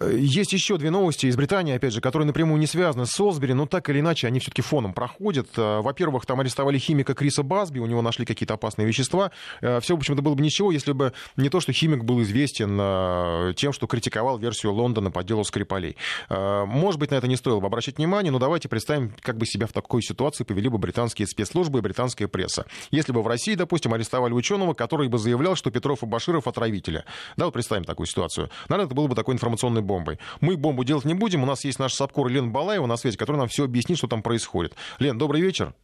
есть 0.01 0.53
еще 0.53 0.77
две 0.77 0.91
новости 0.91 1.27
из 1.27 1.37
Британии, 1.37 1.75
опять 1.75 1.93
же, 1.93 2.01
которые 2.01 2.27
напрямую 2.27 2.59
не 2.59 2.67
связаны 2.67 3.07
с 3.07 3.11
Солсбери, 3.11 3.53
но 3.53 3.67
так 3.67 3.89
или 3.91 4.01
иначе 4.01 4.27
они 4.27 4.41
все-таки 4.41 4.61
фоном 4.61 4.93
проходят. 4.93 5.49
Э, 5.57 5.81
во-первых, 5.83 6.27
там 6.27 6.41
арестовали 6.41 6.79
химика 6.79 7.15
Криса 7.15 7.45
Басби, 7.45 7.79
у 7.79 7.87
него 7.87 8.03
нашли 8.03 8.27
какие-то 8.27 8.55
опасные 8.55 8.89
вещества. 8.89 9.31
Э, 9.61 9.79
Все, 9.81 9.95
в 9.95 9.99
общем-то, 9.99 10.21
было 10.21 10.35
бы 10.35 10.43
ничего, 10.43 10.73
если 10.73 10.91
бы 10.91 11.13
не 11.37 11.49
то, 11.49 11.61
что 11.61 11.73
химик 11.73 12.03
был 12.03 12.23
известен 12.23 12.77
э, 12.81 13.55
тем, 13.57 13.73
что 13.73 13.87
критиковал 13.87 14.39
версию 14.39 14.73
Лондона 14.73 15.13
по 15.13 15.23
делу 15.23 15.45
Скрипалей. 15.45 15.97
Может 16.29 16.99
быть, 16.99 17.11
на 17.11 17.17
это 17.17 17.29
не 17.29 17.37
стоило 17.37 17.61
бы 17.61 17.67
обращать 17.67 17.99
внимание, 17.99 18.33
но 18.33 18.39
давайте 18.39 18.69
представим, 18.69 19.13
как 19.21 19.37
бы 19.37 19.47
себя 19.47 19.67
в 19.67 19.73
такой 19.73 20.03
ситуации 20.03 20.45
повели 20.45 20.69
бы 20.69 20.79
британские 20.79 21.29
спецслужбы 21.29 21.79
и 21.79 21.83
британская 21.83 22.27
пресса. 22.27 22.67
Если 22.91 23.13
бы 23.13 23.23
в 23.23 23.29
России, 23.29 23.55
допустим, 23.55 23.95
арестовали 23.95 24.33
ученого, 24.33 24.75
который 24.75 25.09
бы 25.09 25.19
заявлял, 25.19 25.55
что 25.55 25.71
Петров 25.71 26.03
и 26.03 26.07
Баширов 26.07 26.49
отравители. 26.49 27.05
Да, 27.37 27.45
вот 27.45 27.55
представим 27.55 27.85
такую 27.85 28.07
ситуацию. 28.07 28.51
Наверное, 28.69 28.87
это 28.87 28.95
было 28.95 29.07
бы 29.07 29.15
такой 29.15 29.35
информационный 29.35 29.84
бомбой. 29.85 30.19
Мы 30.41 30.57
бомбу 30.57 30.85
делать 30.85 31.05
не 31.05 31.15
будем. 31.15 31.43
У 31.43 31.47
нас 31.47 31.65
есть 31.65 31.79
наш 31.79 31.95
САПКОР 31.95 32.29
Лена 32.29 32.49
Балаева 32.49 32.87
на 32.87 32.97
связи, 32.97 33.17
который 33.17 33.37
нам 33.37 33.49
все 33.49 33.65
объяснит, 33.65 33.99
что 33.99 34.09
там 34.09 34.23
происходит. 34.23 34.75
Лен, 34.99 35.17
добрый 35.19 35.41
вечер. 35.41 35.75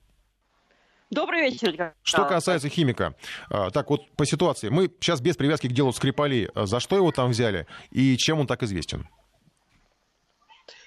Добрый 1.10 1.50
вечер. 1.50 1.94
Что 2.02 2.24
касается 2.24 2.68
химика, 2.68 3.14
а, 3.50 3.70
так 3.70 3.90
вот 3.90 4.08
по 4.12 4.24
ситуации, 4.24 4.68
мы 4.68 4.88
сейчас 5.00 5.20
без 5.20 5.36
привязки 5.36 5.66
к 5.66 5.72
делу 5.72 5.92
Скрипали, 5.92 6.50
за 6.54 6.78
что 6.78 6.96
его 6.96 7.10
там 7.10 7.30
взяли 7.30 7.66
и 7.90 8.16
чем 8.16 8.38
он 8.38 8.46
так 8.46 8.62
известен? 8.62 9.08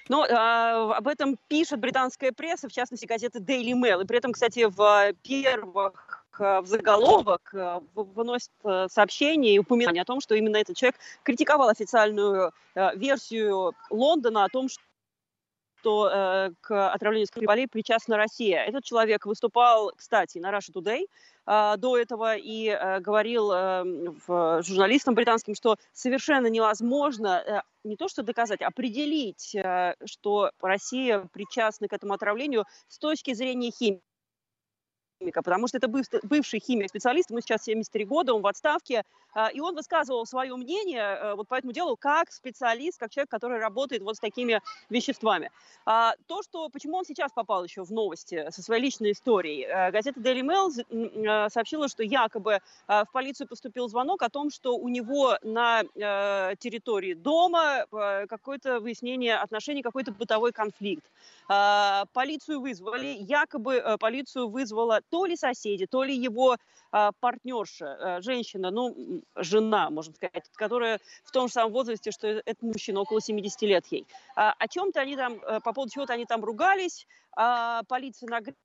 Ну, 0.08 0.22
а, 0.22 0.96
об 0.96 1.08
этом 1.08 1.36
пишет 1.48 1.78
британская 1.78 2.32
пресса, 2.32 2.68
в 2.68 2.72
частности, 2.72 3.06
газета 3.06 3.38
Daily 3.38 3.72
Mail. 3.72 4.02
И 4.02 4.06
при 4.06 4.18
этом, 4.18 4.32
кстати, 4.32 4.66
в 4.68 5.12
первых 5.22 6.23
в 6.38 6.66
заголовок 6.66 7.50
э, 7.54 7.80
выносит 7.94 8.50
э, 8.64 8.86
сообщение 8.90 9.54
и 9.54 9.58
упоминание 9.58 10.02
о 10.02 10.04
том, 10.04 10.20
что 10.20 10.34
именно 10.34 10.56
этот 10.56 10.76
человек 10.76 10.96
критиковал 11.22 11.68
официальную 11.68 12.52
э, 12.74 12.96
версию 12.96 13.74
Лондона 13.90 14.44
о 14.44 14.48
том, 14.48 14.68
что 14.68 14.82
что 15.84 16.08
э, 16.10 16.50
к 16.62 16.92
отравлению 16.92 17.26
Скрипалей 17.26 17.68
причастна 17.68 18.16
Россия. 18.16 18.64
Этот 18.64 18.84
человек 18.84 19.26
выступал, 19.26 19.92
кстати, 19.94 20.38
на 20.38 20.50
Russia 20.50 20.72
Today 20.72 21.04
э, 21.46 21.76
до 21.76 21.98
этого 21.98 22.36
и 22.36 22.68
э, 22.68 23.00
говорил 23.00 23.52
э, 23.52 23.82
в, 24.26 24.62
журналистам 24.62 25.14
британским, 25.14 25.54
что 25.54 25.76
совершенно 25.92 26.46
невозможно 26.46 27.42
э, 27.46 27.60
не 27.84 27.96
то 27.96 28.08
что 28.08 28.22
доказать, 28.22 28.62
а 28.62 28.68
определить, 28.68 29.54
э, 29.54 29.94
что 30.06 30.52
Россия 30.62 31.28
причастна 31.34 31.86
к 31.86 31.92
этому 31.92 32.14
отравлению 32.14 32.64
с 32.88 32.98
точки 32.98 33.34
зрения 33.34 33.70
химии 33.70 34.00
химика, 35.24 35.42
потому 35.42 35.68
что 35.68 35.78
это 35.78 35.88
бывший 35.88 36.60
химик-специалист, 36.60 37.30
ему 37.30 37.40
сейчас 37.40 37.64
73 37.64 38.04
года, 38.04 38.34
он 38.34 38.42
в 38.42 38.46
отставке, 38.46 39.04
а, 39.32 39.48
и 39.48 39.60
он 39.60 39.74
высказывал 39.74 40.26
свое 40.26 40.54
мнение 40.56 41.02
э, 41.02 41.34
вот 41.34 41.48
по 41.48 41.54
этому 41.54 41.72
делу 41.72 41.96
как 41.96 42.30
специалист, 42.30 42.98
как 42.98 43.10
человек, 43.10 43.30
который 43.30 43.58
работает 43.58 44.02
вот 44.02 44.16
с 44.16 44.20
такими 44.20 44.60
веществами. 44.90 45.50
А, 45.86 46.14
то, 46.26 46.42
что, 46.42 46.68
почему 46.68 46.98
он 46.98 47.04
сейчас 47.04 47.32
попал 47.32 47.64
еще 47.64 47.82
в 47.82 47.90
новости 47.90 48.46
со 48.50 48.62
своей 48.62 48.82
личной 48.82 49.12
историей, 49.12 49.64
э, 49.64 49.90
газета 49.90 50.20
Daily 50.20 50.42
Mail 50.42 50.70
э, 50.70 51.50
сообщила, 51.50 51.88
что 51.88 52.02
якобы 52.02 52.60
в 52.86 53.06
полицию 53.12 53.48
поступил 53.48 53.88
звонок 53.88 54.22
о 54.22 54.28
том, 54.28 54.50
что 54.50 54.76
у 54.76 54.88
него 54.88 55.38
на 55.42 55.82
территории 56.58 57.14
дома 57.14 57.86
какое-то 58.28 58.80
выяснение 58.80 59.36
отношений, 59.36 59.82
какой-то 59.82 60.12
бытовой 60.12 60.52
конфликт. 60.52 61.04
А, 61.48 62.06
полицию 62.12 62.60
вызвали, 62.60 63.16
якобы 63.20 63.96
полицию 64.00 64.48
вызвала 64.48 65.00
то 65.10 65.26
ли 65.26 65.36
соседи, 65.36 65.86
то 65.86 66.02
ли 66.02 66.16
его 66.16 66.56
а, 66.96 67.10
партнерша, 67.18 68.16
а, 68.18 68.20
женщина, 68.22 68.70
ну, 68.70 69.22
жена, 69.34 69.90
можно 69.90 70.14
сказать, 70.14 70.48
которая 70.54 71.00
в 71.24 71.32
том 71.32 71.48
же 71.48 71.54
самом 71.54 71.72
возрасте, 71.72 72.12
что 72.12 72.28
этот 72.28 72.62
мужчина, 72.62 73.00
около 73.00 73.20
70 73.20 73.62
лет 73.62 73.84
ей. 73.90 74.06
А, 74.36 74.54
о 74.56 74.68
чем-то 74.68 75.00
они 75.00 75.16
там, 75.16 75.34
э, 75.34 75.58
по 75.60 75.72
поводу 75.72 75.92
чего-то 75.92 76.12
они 76.12 76.24
там 76.24 76.44
ругались, 76.44 77.08
полиция 77.88 78.28
нагрела 78.28 78.56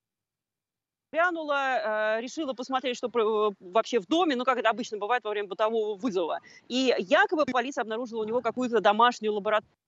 глянула, 1.11 2.19
решила 2.19 2.53
посмотреть, 2.53 2.95
что 2.95 3.07
э, 3.07 3.55
вообще 3.59 3.99
в 3.99 4.05
доме, 4.05 4.35
ну, 4.35 4.43
как 4.43 4.59
это 4.59 4.69
обычно 4.69 4.99
бывает 4.99 5.23
во 5.23 5.31
время 5.31 5.47
бытового 5.47 5.95
вызова. 5.95 6.39
И 6.67 6.93
якобы 6.99 7.45
полиция 7.45 7.81
обнаружила 7.81 8.21
у 8.21 8.25
него 8.25 8.41
какую-то 8.41 8.79
домашнюю 8.79 9.33
лабораторию 9.33 9.78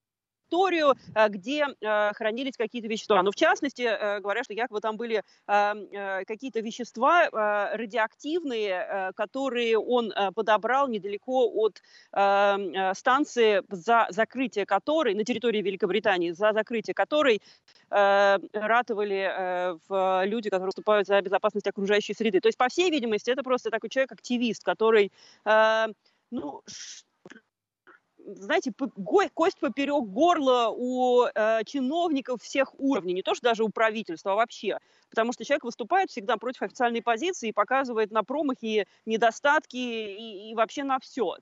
лабораторию, 0.52 0.96
э, 1.16 1.30
где 1.30 1.66
э, 1.66 2.14
хранились 2.14 2.58
какие-то 2.58 2.88
вещества. 2.88 3.24
Но 3.24 3.32
в 3.32 3.36
частности, 3.36 3.84
э, 3.84 4.20
говорят, 4.20 4.46
что 4.46 4.54
якобы 4.54 4.80
там 4.82 4.98
были 4.98 5.24
какие-то 5.48 6.60
вещества 6.60 7.30
радиоактивные, 7.74 9.12
которые 9.16 9.78
он 9.78 10.14
подобрал 10.36 10.88
недалеко 10.88 11.50
от 11.54 11.82
станции, 12.98 13.64
за 13.70 14.08
закрытие 14.10 14.66
которой, 14.66 15.14
на 15.16 15.24
территории 15.24 15.62
Великобритании, 15.62 16.32
за 16.32 16.54
закрытие 16.54 16.94
которой 16.94 17.42
ратовали 17.90 19.78
в 19.88 20.26
люди, 20.26 20.50
которые 20.50 20.68
выступают 20.68 21.08
за 21.08 21.22
безопасность 21.22 21.68
окружающей 21.68 22.14
среды. 22.14 22.40
То 22.40 22.48
есть, 22.48 22.58
по 22.58 22.70
всей 22.70 22.90
видимости, 22.90 23.30
это 23.30 23.44
просто 23.44 23.70
такой 23.70 23.90
человек-активист, 23.90 24.64
который 24.64 25.12
ну, 26.32 26.64
знаете, 28.36 28.72
кость 29.34 29.60
поперек 29.60 30.04
горла 30.06 30.70
у 30.70 31.26
э, 31.26 31.64
чиновников 31.66 32.42
всех 32.42 32.74
уровней, 32.80 33.14
не 33.14 33.24
то 33.24 33.34
что 33.34 33.44
даже 33.44 33.64
у 33.64 33.70
правительства, 33.70 34.34
а 34.34 34.36
вообще. 34.36 34.78
Потому 35.10 35.34
что 35.34 35.44
человек 35.44 35.64
выступает 35.64 36.10
всегда 36.10 36.38
против 36.38 36.62
официальной 36.62 37.02
позиции 37.02 37.50
и 37.50 37.54
показывает 37.54 38.12
на 38.12 38.24
промахи, 38.24 38.88
недостатки 39.06 39.78
и, 39.78 40.52
и 40.52 40.56
вообще 40.56 40.84
на 40.84 41.00
все 41.00 41.36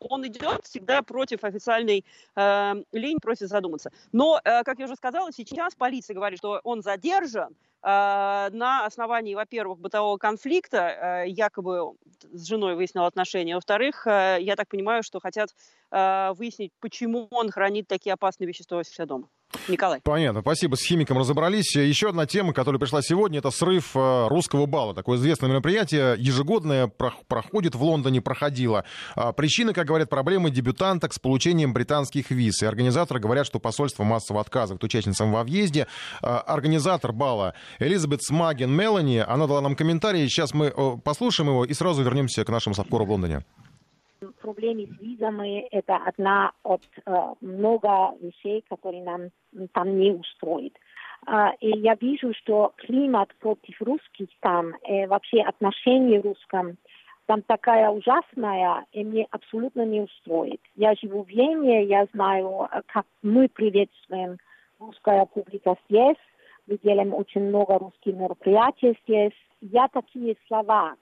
он 0.00 0.26
идет 0.26 0.64
всегда 0.64 1.02
против 1.02 1.44
официальной 1.44 2.04
э, 2.36 2.74
линии, 2.92 3.18
просит 3.20 3.48
задуматься. 3.48 3.90
Но, 4.12 4.40
э, 4.44 4.62
как 4.64 4.78
я 4.78 4.86
уже 4.86 4.96
сказала, 4.96 5.32
сейчас 5.32 5.74
полиция 5.74 6.14
говорит, 6.14 6.38
что 6.38 6.60
он 6.64 6.82
задержан, 6.82 7.54
Э, 7.82 8.48
на 8.52 8.84
основании, 8.86 9.34
во-первых, 9.34 9.78
бытового 9.78 10.16
конфликта, 10.18 11.24
э, 11.24 11.28
якобы 11.28 11.94
с 12.32 12.46
женой 12.46 12.74
выяснил 12.74 13.04
отношения, 13.04 13.54
во-вторых, 13.54 14.06
э, 14.06 14.38
я 14.40 14.56
так 14.56 14.68
понимаю, 14.68 15.02
что 15.02 15.20
хотят 15.20 15.54
выяснить, 15.90 16.70
почему 16.80 17.28
он 17.30 17.50
хранит 17.50 17.88
такие 17.88 18.12
опасные 18.12 18.46
вещества 18.46 18.78
у 18.78 18.82
себя 18.82 19.06
дома. 19.06 19.28
Николай. 19.68 20.00
Понятно, 20.02 20.40
спасибо, 20.42 20.76
с 20.76 20.82
химиком 20.82 21.18
разобрались. 21.18 21.74
Еще 21.74 22.10
одна 22.10 22.26
тема, 22.26 22.52
которая 22.52 22.78
пришла 22.78 23.02
сегодня, 23.02 23.38
это 23.38 23.50
срыв 23.50 23.92
русского 23.94 24.66
бала. 24.66 24.94
Такое 24.94 25.18
известное 25.18 25.48
мероприятие, 25.50 26.16
ежегодное, 26.18 26.86
проходит 26.86 27.74
в 27.74 27.82
Лондоне, 27.82 28.20
проходило. 28.20 28.84
А 29.14 29.32
причина, 29.32 29.72
как 29.72 29.86
говорят, 29.86 30.10
проблемы 30.10 30.50
дебютанток 30.50 31.12
с 31.12 31.18
получением 31.18 31.72
британских 31.72 32.30
виз. 32.30 32.62
И 32.62 32.66
организаторы 32.66 33.20
говорят, 33.20 33.46
что 33.46 33.58
посольство 33.58 34.04
массово 34.04 34.40
отказывает 34.40 34.84
участницам 34.84 35.32
во 35.32 35.44
въезде. 35.44 35.86
А 36.22 36.40
организатор 36.40 37.12
бала 37.12 37.54
Элизабет 37.78 38.22
Смаген 38.22 38.70
Мелани. 38.70 39.24
Она 39.26 39.46
дала 39.46 39.60
нам 39.60 39.76
комментарий. 39.76 40.28
Сейчас 40.28 40.52
мы 40.52 40.70
послушаем 40.98 41.50
его 41.50 41.64
и 41.64 41.72
сразу 41.72 42.02
вернемся 42.02 42.44
к 42.44 42.48
нашему 42.50 42.74
Сапкору 42.74 43.06
в 43.06 43.10
Лондоне. 43.10 43.44
Проблемы 44.48 44.86
с 44.86 44.98
визами– 45.02 45.60
это 45.72 45.96
одна 45.96 46.52
от 46.62 46.80
э, 47.04 47.34
много 47.42 48.14
вещей, 48.18 48.64
которые 48.70 49.02
нам 49.02 49.28
там 49.74 49.98
не 49.98 50.10
устроит. 50.10 50.74
Uh, 51.26 51.50
и 51.60 51.68
я 51.80 51.96
вижу, 52.00 52.32
что 52.32 52.72
климат 52.76 53.28
против 53.40 53.82
русских 53.82 54.28
там, 54.40 54.74
э, 54.84 55.06
вообще 55.06 55.42
отношение 55.42 56.20
русском, 56.20 56.78
там 57.26 57.42
такая 57.42 57.90
ужасная, 57.90 58.86
и 58.92 59.04
мне 59.04 59.26
абсолютно 59.30 59.84
не 59.84 60.00
устроит. 60.00 60.62
Я 60.76 60.94
живу 60.94 61.24
в 61.24 61.28
Вене, 61.28 61.84
я 61.84 62.06
знаю, 62.14 62.68
как 62.86 63.04
мы 63.20 63.48
приветствуем 63.48 64.38
русская 64.78 65.26
публика 65.26 65.76
здесь, 65.90 66.16
мы 66.66 66.78
делаем 66.82 67.12
очень 67.12 67.42
много 67.42 67.78
русских 67.78 68.14
мероприятий 68.14 68.98
здесь. 69.04 69.36
Я 69.60 69.88
такие 69.88 70.36
слова 70.46 70.94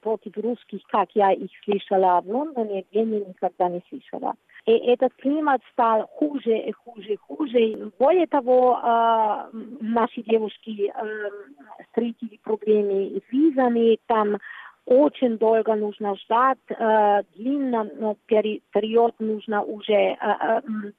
против 0.00 0.36
русских, 0.36 0.82
как 0.88 1.10
я 1.14 1.32
их 1.32 1.50
слышала 1.64 2.20
в 2.20 2.28
Лондоне, 2.28 2.84
Вене 2.92 3.20
никогда 3.20 3.68
не 3.68 3.82
слышала. 3.88 4.34
И 4.66 4.72
этот 4.72 5.14
климат 5.14 5.62
стал 5.72 6.06
хуже 6.06 6.56
и 6.58 6.72
хуже 6.72 7.14
и 7.14 7.16
хуже. 7.16 7.92
Более 7.98 8.26
того, 8.26 8.78
э, 8.78 9.50
наши 9.80 10.22
девушки 10.22 10.92
э, 10.94 11.30
встретили 11.84 12.38
проблемы 12.42 13.20
с 13.26 13.32
визами, 13.32 13.98
там 14.06 14.38
очень 14.86 15.38
долго 15.38 15.74
нужно 15.74 16.16
ждать, 16.16 16.58
э, 16.68 17.22
длинный 17.36 18.16
период 18.72 19.14
нужно 19.18 19.62
уже 19.62 20.16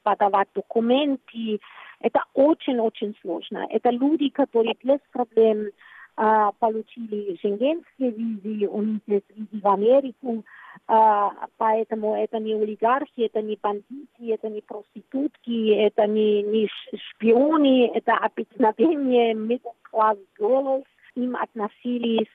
подавать 0.03 0.47
документы, 0.55 1.59
это 2.01 2.23
очень-очень 2.33 3.15
сложно. 3.21 3.67
Это 3.69 3.89
люди, 3.91 4.29
которые 4.29 4.75
без 4.83 4.99
проблем 5.11 5.67
а, 5.67 5.90
получили 6.15 7.37
шенгенские 7.41 8.11
визы, 8.11 8.67
у 8.67 8.81
них 8.81 8.99
есть 9.07 9.25
визы 9.35 9.61
в 9.61 9.67
Америку, 9.67 10.43
а, 10.87 11.31
поэтому 11.57 12.15
это 12.15 12.39
не 12.39 12.53
олигархи, 12.53 13.21
это 13.21 13.41
не 13.41 13.57
бандиты, 13.61 14.33
это 14.33 14.49
не 14.49 14.61
проститутки, 14.61 15.69
это 15.73 16.07
не, 16.07 16.43
не 16.43 16.69
шпионы, 17.11 17.91
это 17.93 18.13
обыкновение 18.13 19.33
middle 19.33 19.75
class 19.91 20.17
girls. 20.39 20.85
Им 21.15 21.35
относились 21.35 22.31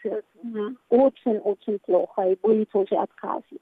очень-очень 0.91 1.79
плохо 1.79 2.23
и 2.23 2.39
были 2.43 2.65
тоже 2.65 2.95
отказы. 2.97 3.59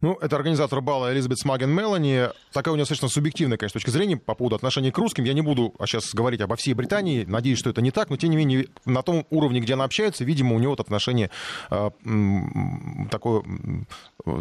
Ну, 0.00 0.18
это 0.20 0.36
организатор 0.36 0.80
бала 0.80 1.12
Элизабет 1.12 1.38
Смаген 1.38 1.70
Мелани. 1.70 2.28
Такая 2.52 2.72
у 2.72 2.76
нее 2.76 2.82
достаточно 2.82 3.08
субъективная, 3.08 3.56
конечно, 3.56 3.78
точка 3.78 3.90
зрения 3.90 4.16
по 4.16 4.34
поводу 4.34 4.56
отношений 4.56 4.90
к 4.90 4.98
русским. 4.98 5.24
Я 5.24 5.32
не 5.32 5.42
буду 5.42 5.74
сейчас 5.86 6.14
говорить 6.14 6.40
обо 6.40 6.56
всей 6.56 6.74
Британии. 6.74 7.24
Надеюсь, 7.24 7.58
что 7.58 7.70
это 7.70 7.80
не 7.80 7.90
так, 7.90 8.10
но 8.10 8.16
тем 8.16 8.30
не 8.30 8.36
менее 8.36 8.68
на 8.84 9.02
том 9.02 9.26
уровне, 9.30 9.60
где 9.60 9.74
она 9.74 9.84
общается, 9.84 10.24
видимо, 10.24 10.54
у 10.54 10.58
нее 10.58 10.68
вот 10.68 10.80
отношение 10.80 11.30
э, 11.70 11.90
такое 13.10 13.42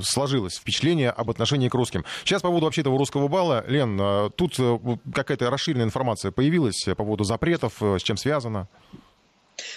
сложилось, 0.02 0.56
впечатление 0.56 1.10
об 1.10 1.30
отношении 1.30 1.70
к 1.70 1.74
русским. 1.74 2.06
Сейчас 2.24 2.42
по 2.42 2.50
поводу 2.50 2.66
вообще 2.66 2.82
этого 2.82 2.98
русского 2.98 3.28
бала. 3.28 3.64
Лен, 3.68 4.00
э, 4.00 4.30
тут 4.36 4.56
э, 4.60 4.80
какая-то 5.14 5.50
расширенная 5.50 5.86
информация 5.86 6.32
появилась 6.32 6.84
по 6.86 6.96
поводу 6.96 7.24
запретов, 7.24 7.82
э, 7.82 7.98
с 8.00 8.04
чем 8.04 8.18
связано? 8.18 8.68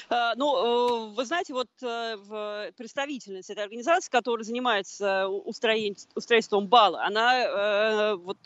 Э, 0.08 0.32
ну, 0.36 1.08
э, 1.08 1.14
вы 1.14 1.24
знаете, 1.24 1.52
вот 1.52 1.68
э, 1.82 2.72
представительница 2.76 3.52
этой 3.52 3.64
организации, 3.64 4.10
которая 4.10 4.44
занимается 4.44 5.28
устроительством 5.28 6.68
бала, 6.68 7.04
она 7.04 8.16
вот 8.16 8.38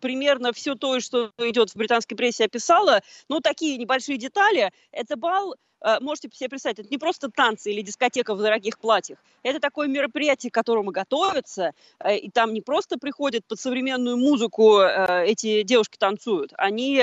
примерно 0.00 0.52
все 0.52 0.74
то, 0.74 1.00
что 1.00 1.32
идет 1.38 1.70
в 1.70 1.76
британской 1.76 2.16
прессе, 2.16 2.44
описала. 2.44 3.00
Ну, 3.28 3.40
такие 3.40 3.78
небольшие 3.78 4.18
детали. 4.18 4.70
Это 4.92 5.16
бал 5.16 5.56
можете 6.00 6.30
себе 6.32 6.48
представить, 6.48 6.78
это 6.78 6.88
не 6.90 6.98
просто 6.98 7.30
танцы 7.30 7.70
или 7.72 7.82
дискотека 7.82 8.34
в 8.34 8.42
дорогих 8.42 8.78
платьях. 8.78 9.18
Это 9.42 9.60
такое 9.60 9.86
мероприятие, 9.88 10.50
к 10.50 10.54
которому 10.54 10.90
готовятся, 10.90 11.72
э, 12.00 12.16
и 12.16 12.30
там 12.30 12.54
не 12.54 12.62
просто 12.62 12.98
приходят 12.98 13.44
под 13.46 13.60
современную 13.60 14.16
музыку 14.16 14.78
э, 14.80 15.26
эти 15.26 15.62
девушки 15.62 15.96
танцуют. 15.98 16.52
Они, 16.56 17.02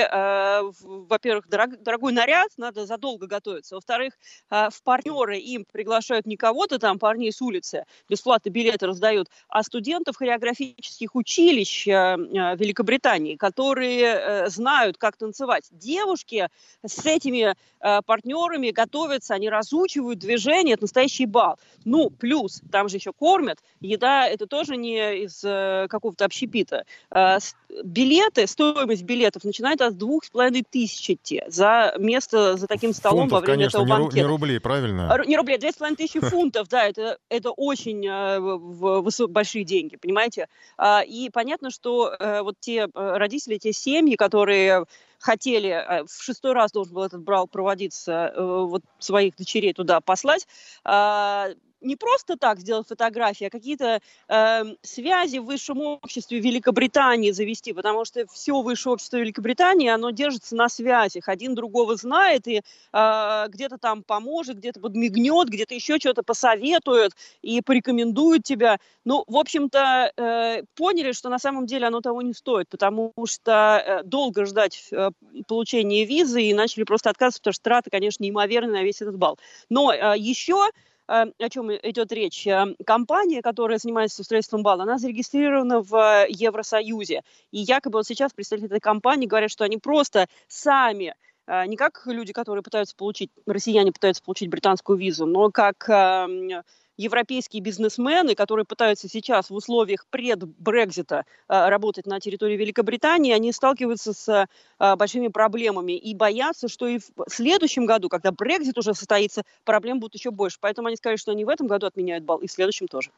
во-первых, 0.82 1.48
дорогой 1.48 2.12
наряд, 2.12 2.50
надо 2.56 2.86
задолго 2.86 3.26
готовиться. 3.26 3.76
Во-вторых, 3.76 4.14
в 4.50 4.82
партнеры 4.82 5.38
им 5.38 5.64
приглашают 5.70 6.26
не 6.26 6.36
кого-то 6.36 6.78
там, 6.78 6.98
парней 6.98 7.32
с 7.32 7.40
улицы, 7.40 7.84
бесплатно 8.08 8.50
билеты 8.50 8.86
раздают, 8.86 9.28
а 9.48 9.62
студентов 9.62 10.16
хореографических 10.16 11.14
училищ 11.14 11.86
Великобритании, 11.86 13.36
которые 13.36 14.48
знают, 14.48 14.98
как 14.98 15.16
танцевать. 15.16 15.64
Девушки 15.70 16.48
с 16.84 17.06
этими 17.06 17.54
партнерами 17.78 18.71
готовятся, 18.72 19.34
они 19.34 19.48
разучивают 19.48 20.18
движение, 20.18 20.74
это 20.74 20.84
настоящий 20.84 21.26
бал. 21.26 21.58
Ну, 21.84 22.10
плюс, 22.10 22.62
там 22.70 22.88
же 22.88 22.96
еще 22.96 23.12
кормят, 23.12 23.58
еда 23.80 24.26
это 24.26 24.46
тоже 24.46 24.76
не 24.76 25.24
из 25.24 25.42
э, 25.44 25.86
какого-то 25.88 26.24
общепита. 26.24 26.84
Э, 27.10 27.38
билеты, 27.84 28.46
стоимость 28.46 29.02
билетов 29.02 29.44
начинает 29.44 29.80
от 29.80 29.96
двух 29.96 30.24
с 30.24 30.30
половиной 30.30 30.64
тысяч 30.68 31.10
идти 31.10 31.42
за 31.46 31.94
место 31.98 32.56
за 32.56 32.66
таким 32.66 32.92
столом 32.92 33.28
фунтов, 33.28 33.40
во 33.40 33.40
время 33.40 33.58
конечно, 33.58 33.78
этого 33.78 33.88
банкета. 33.88 34.16
Не, 34.16 34.22
рублей, 34.24 34.60
правильно? 34.60 35.22
Не 35.26 35.36
рублей, 35.36 35.58
две 35.58 35.72
с 35.72 35.76
половиной 35.76 35.96
тысячи 35.96 36.20
фунтов, 36.20 36.68
да, 36.68 36.86
это, 36.86 37.18
это 37.28 37.50
очень 37.50 38.06
э, 38.06 39.26
большие 39.26 39.64
деньги, 39.64 39.96
понимаете? 39.96 40.48
А, 40.76 41.02
и 41.02 41.30
понятно, 41.30 41.70
что 41.70 42.14
э, 42.18 42.42
вот 42.42 42.56
те 42.60 42.86
э, 42.86 42.88
родители, 42.94 43.58
те 43.58 43.72
семьи, 43.72 44.16
которые 44.16 44.84
хотели, 45.22 45.70
э, 45.70 46.04
в 46.04 46.22
шестой 46.22 46.52
раз 46.52 46.72
должен 46.72 46.94
был 46.94 47.02
этот 47.04 47.22
брал 47.22 47.46
проводиться, 47.48 48.32
э, 48.34 48.42
вот 48.42 48.82
своих 48.98 49.36
дочерей 49.36 49.72
туда 49.72 50.00
послать, 50.00 50.46
а, 50.84 51.48
не 51.82 51.96
просто 51.96 52.36
так 52.36 52.60
сделать 52.60 52.88
фотографии, 52.88 53.46
а 53.46 53.50
какие-то 53.50 54.00
э, 54.28 54.62
связи 54.82 55.38
в 55.38 55.44
высшем 55.44 55.80
обществе 55.80 56.40
Великобритании 56.40 57.30
завести, 57.30 57.72
потому 57.72 58.04
что 58.04 58.26
все 58.32 58.60
высшее 58.60 58.94
общество 58.94 59.16
Великобритании, 59.16 59.88
оно 59.88 60.10
держится 60.10 60.56
на 60.56 60.68
связях. 60.68 61.28
Один 61.28 61.54
другого 61.54 61.96
знает 61.96 62.46
и 62.46 62.62
э, 62.92 63.44
где-то 63.48 63.78
там 63.78 64.02
поможет, 64.02 64.58
где-то 64.58 64.80
подмигнет, 64.80 65.48
где-то 65.48 65.74
еще 65.74 65.98
что-то 65.98 66.22
посоветует 66.22 67.12
и 67.42 67.60
порекомендует 67.60 68.44
тебя. 68.44 68.78
Ну, 69.04 69.24
в 69.26 69.36
общем-то, 69.36 70.12
э, 70.16 70.62
поняли, 70.74 71.12
что 71.12 71.28
на 71.28 71.38
самом 71.38 71.66
деле 71.66 71.86
оно 71.86 72.00
того 72.00 72.22
не 72.22 72.34
стоит, 72.34 72.68
потому 72.68 73.12
что 73.26 73.82
э, 73.84 74.02
долго 74.04 74.46
ждать 74.46 74.88
э, 74.90 75.10
получения 75.46 76.04
визы 76.04 76.42
и 76.42 76.54
начали 76.54 76.84
просто 76.84 77.10
отказываться, 77.10 77.40
потому 77.40 77.54
что 77.54 77.62
траты, 77.62 77.90
конечно, 77.90 78.22
неимоверные 78.22 78.72
на 78.72 78.82
весь 78.82 79.02
этот 79.02 79.16
бал. 79.16 79.38
Но 79.68 79.92
э, 79.92 80.14
еще 80.18 80.70
о 81.06 81.48
чем 81.50 81.72
идет 81.72 82.12
речь. 82.12 82.46
Э, 82.46 82.74
компания, 82.86 83.42
которая 83.42 83.78
занимается 83.78 84.22
устройством 84.22 84.62
бала, 84.62 84.84
она 84.84 84.98
зарегистрирована 84.98 85.80
в 85.80 86.26
Евросоюзе. 86.28 87.22
И 87.50 87.58
якобы 87.58 87.98
вот 87.98 88.06
сейчас 88.06 88.32
представители 88.32 88.68
этой 88.68 88.80
компании 88.80 89.26
говорят, 89.26 89.50
что 89.50 89.64
они 89.64 89.78
просто 89.78 90.26
сами 90.48 91.14
э, 91.46 91.66
не 91.66 91.76
как 91.76 92.02
люди, 92.06 92.32
которые 92.32 92.62
пытаются 92.62 92.94
получить, 92.96 93.30
россияне 93.46 93.92
пытаются 93.92 94.22
получить 94.22 94.48
британскую 94.48 94.98
визу, 94.98 95.26
но 95.26 95.50
как 95.50 95.88
эм, 95.88 96.62
европейские 97.02 97.62
бизнесмены, 97.62 98.34
которые 98.34 98.64
пытаются 98.64 99.08
сейчас 99.08 99.50
в 99.50 99.54
условиях 99.54 100.06
пред-Брекзита 100.06 101.24
э, 101.48 101.68
работать 101.68 102.06
на 102.06 102.20
территории 102.20 102.56
Великобритании, 102.56 103.32
они 103.32 103.52
сталкиваются 103.52 104.12
с 104.12 104.46
э, 104.78 104.96
большими 104.96 105.28
проблемами 105.28 105.92
и 105.92 106.14
боятся, 106.14 106.68
что 106.68 106.86
и 106.86 106.98
в 106.98 107.10
следующем 107.28 107.86
году, 107.86 108.08
когда 108.08 108.32
Брекзит 108.32 108.78
уже 108.78 108.94
состоится, 108.94 109.42
проблем 109.64 110.00
будет 110.00 110.14
еще 110.14 110.30
больше. 110.30 110.58
Поэтому 110.60 110.88
они 110.88 110.96
сказали, 110.96 111.16
что 111.16 111.32
они 111.32 111.44
в 111.44 111.48
этом 111.48 111.66
году 111.66 111.86
отменяют 111.86 112.24
бал, 112.24 112.38
и 112.38 112.46
в 112.46 112.52
следующем 112.52 112.88
тоже. 112.88 113.10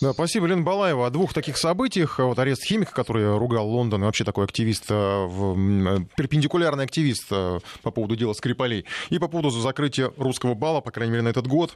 Да, 0.00 0.12
спасибо, 0.12 0.46
Лена 0.46 0.62
Балаева. 0.62 1.06
О 1.06 1.10
двух 1.10 1.32
таких 1.32 1.56
событиях. 1.56 2.18
Вот 2.18 2.38
арест 2.38 2.62
химика, 2.62 2.92
который 2.92 3.36
ругал 3.38 3.66
Лондон, 3.68 4.02
и 4.02 4.04
вообще 4.04 4.24
такой 4.24 4.44
активист, 4.44 4.84
э, 4.90 5.28
перпендикулярный 6.16 6.84
активист 6.84 7.28
по 7.28 7.90
поводу 7.90 8.16
дела 8.16 8.34
Скрипалей, 8.34 8.84
и 9.08 9.18
по 9.18 9.28
поводу 9.28 9.50
закрытия 9.50 10.12
русского 10.16 10.54
бала, 10.54 10.80
по 10.80 10.90
крайней 10.90 11.12
мере, 11.12 11.22
на 11.22 11.28
этот 11.28 11.46
год. 11.46 11.74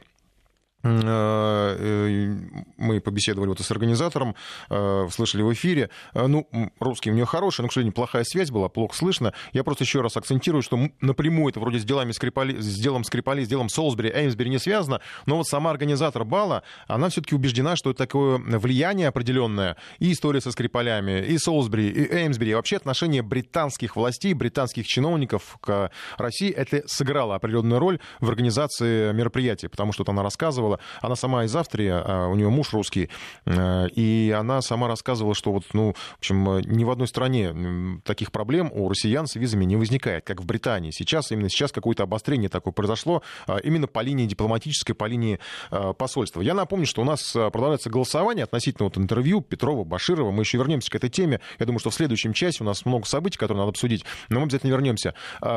Э, 0.83 1.75
э, 1.79 2.35
мы 2.77 2.99
побеседовали 3.01 3.49
вот 3.49 3.59
с 3.59 3.71
организатором, 3.71 4.35
э, 4.69 5.07
слышали 5.11 5.43
в 5.43 5.53
эфире. 5.53 5.89
Ну, 6.13 6.47
русский 6.79 7.11
у 7.11 7.13
нее 7.13 7.25
хороший, 7.25 7.61
но, 7.61 7.67
к 7.67 7.73
сожалению, 7.73 7.93
плохая 7.93 8.23
связь 8.23 8.49
была, 8.49 8.69
плохо 8.69 8.95
слышно. 8.95 9.33
Я 9.53 9.63
просто 9.63 9.83
еще 9.83 10.01
раз 10.01 10.17
акцентирую, 10.17 10.61
что 10.61 10.89
напрямую 10.99 11.49
это 11.49 11.59
вроде 11.59 11.79
с, 11.79 11.85
делами 11.85 12.11
Скрипали, 12.11 12.59
с 12.59 12.79
делом 12.79 13.03
Скрипали, 13.03 13.43
с 13.43 13.47
делом 13.47 13.69
Солсбери, 13.69 14.09
Эймсбери 14.09 14.49
не 14.49 14.59
связано, 14.59 15.01
но 15.25 15.37
вот 15.37 15.47
сама 15.47 15.69
организатор 15.69 16.23
бала, 16.25 16.63
она 16.87 17.09
все-таки 17.09 17.35
убеждена, 17.35 17.75
что 17.75 17.91
это 17.91 17.99
такое 17.99 18.37
влияние 18.37 19.07
определенное, 19.07 19.77
и 19.99 20.11
история 20.11 20.41
со 20.41 20.51
Скрипалями, 20.51 21.23
и 21.25 21.37
Солсбери, 21.37 21.89
и 21.89 22.11
Эймсбери, 22.11 22.51
и 22.51 22.53
вообще 22.55 22.77
отношение 22.77 23.21
британских 23.21 23.95
властей, 23.95 24.33
британских 24.33 24.87
чиновников 24.87 25.57
к 25.61 25.91
России, 26.17 26.49
это 26.49 26.83
сыграло 26.87 27.35
определенную 27.35 27.79
роль 27.79 27.99
в 28.19 28.29
организации 28.29 29.11
мероприятия, 29.13 29.69
потому 29.69 29.93
что 29.93 30.03
она 30.07 30.23
рассказывала, 30.23 30.70
рассказывала, 30.71 30.79
она 31.01 31.15
сама 31.15 31.45
из 31.45 31.55
Австрии, 31.55 31.89
а 31.89 32.27
у 32.27 32.35
нее 32.35 32.49
муж 32.49 32.73
русский, 32.73 33.09
э, 33.45 33.87
и 33.89 34.35
она 34.37 34.61
сама 34.61 34.87
рассказывала, 34.87 35.35
что 35.35 35.51
вот, 35.51 35.63
ну, 35.73 35.93
в 35.93 36.17
общем, 36.19 36.59
ни 36.59 36.83
в 36.83 36.91
одной 36.91 37.07
стране 37.07 37.99
таких 38.03 38.31
проблем 38.31 38.71
у 38.73 38.89
россиян 38.89 39.27
с 39.27 39.35
визами 39.35 39.65
не 39.65 39.75
возникает, 39.75 40.25
как 40.25 40.41
в 40.41 40.45
Британии. 40.45 40.91
Сейчас, 40.91 41.31
именно 41.31 41.49
сейчас 41.49 41.71
какое-то 41.71 42.03
обострение 42.03 42.49
такое 42.49 42.73
произошло 42.73 43.21
а, 43.47 43.57
именно 43.57 43.87
по 43.87 44.01
линии 44.01 44.25
дипломатической, 44.25 44.93
по 44.93 45.05
линии 45.05 45.39
э, 45.71 45.93
посольства. 45.97 46.41
Я 46.41 46.53
напомню, 46.53 46.85
что 46.85 47.01
у 47.01 47.05
нас 47.05 47.35
э, 47.35 47.49
продолжается 47.49 47.89
голосование 47.89 48.43
относительно 48.43 48.85
вот 48.85 48.97
интервью 48.97 49.41
Петрова, 49.41 49.83
Баширова. 49.83 50.31
Мы 50.31 50.43
еще 50.43 50.57
вернемся 50.57 50.89
к 50.91 50.95
этой 50.95 51.09
теме. 51.09 51.39
Я 51.59 51.65
думаю, 51.65 51.79
что 51.79 51.89
в 51.89 51.93
следующем 51.93 52.33
часе 52.33 52.63
у 52.63 52.65
нас 52.65 52.85
много 52.85 53.05
событий, 53.05 53.37
которые 53.37 53.59
надо 53.59 53.71
обсудить, 53.71 54.05
но 54.29 54.39
мы 54.39 54.43
обязательно 54.45 54.71
вернемся. 54.71 55.13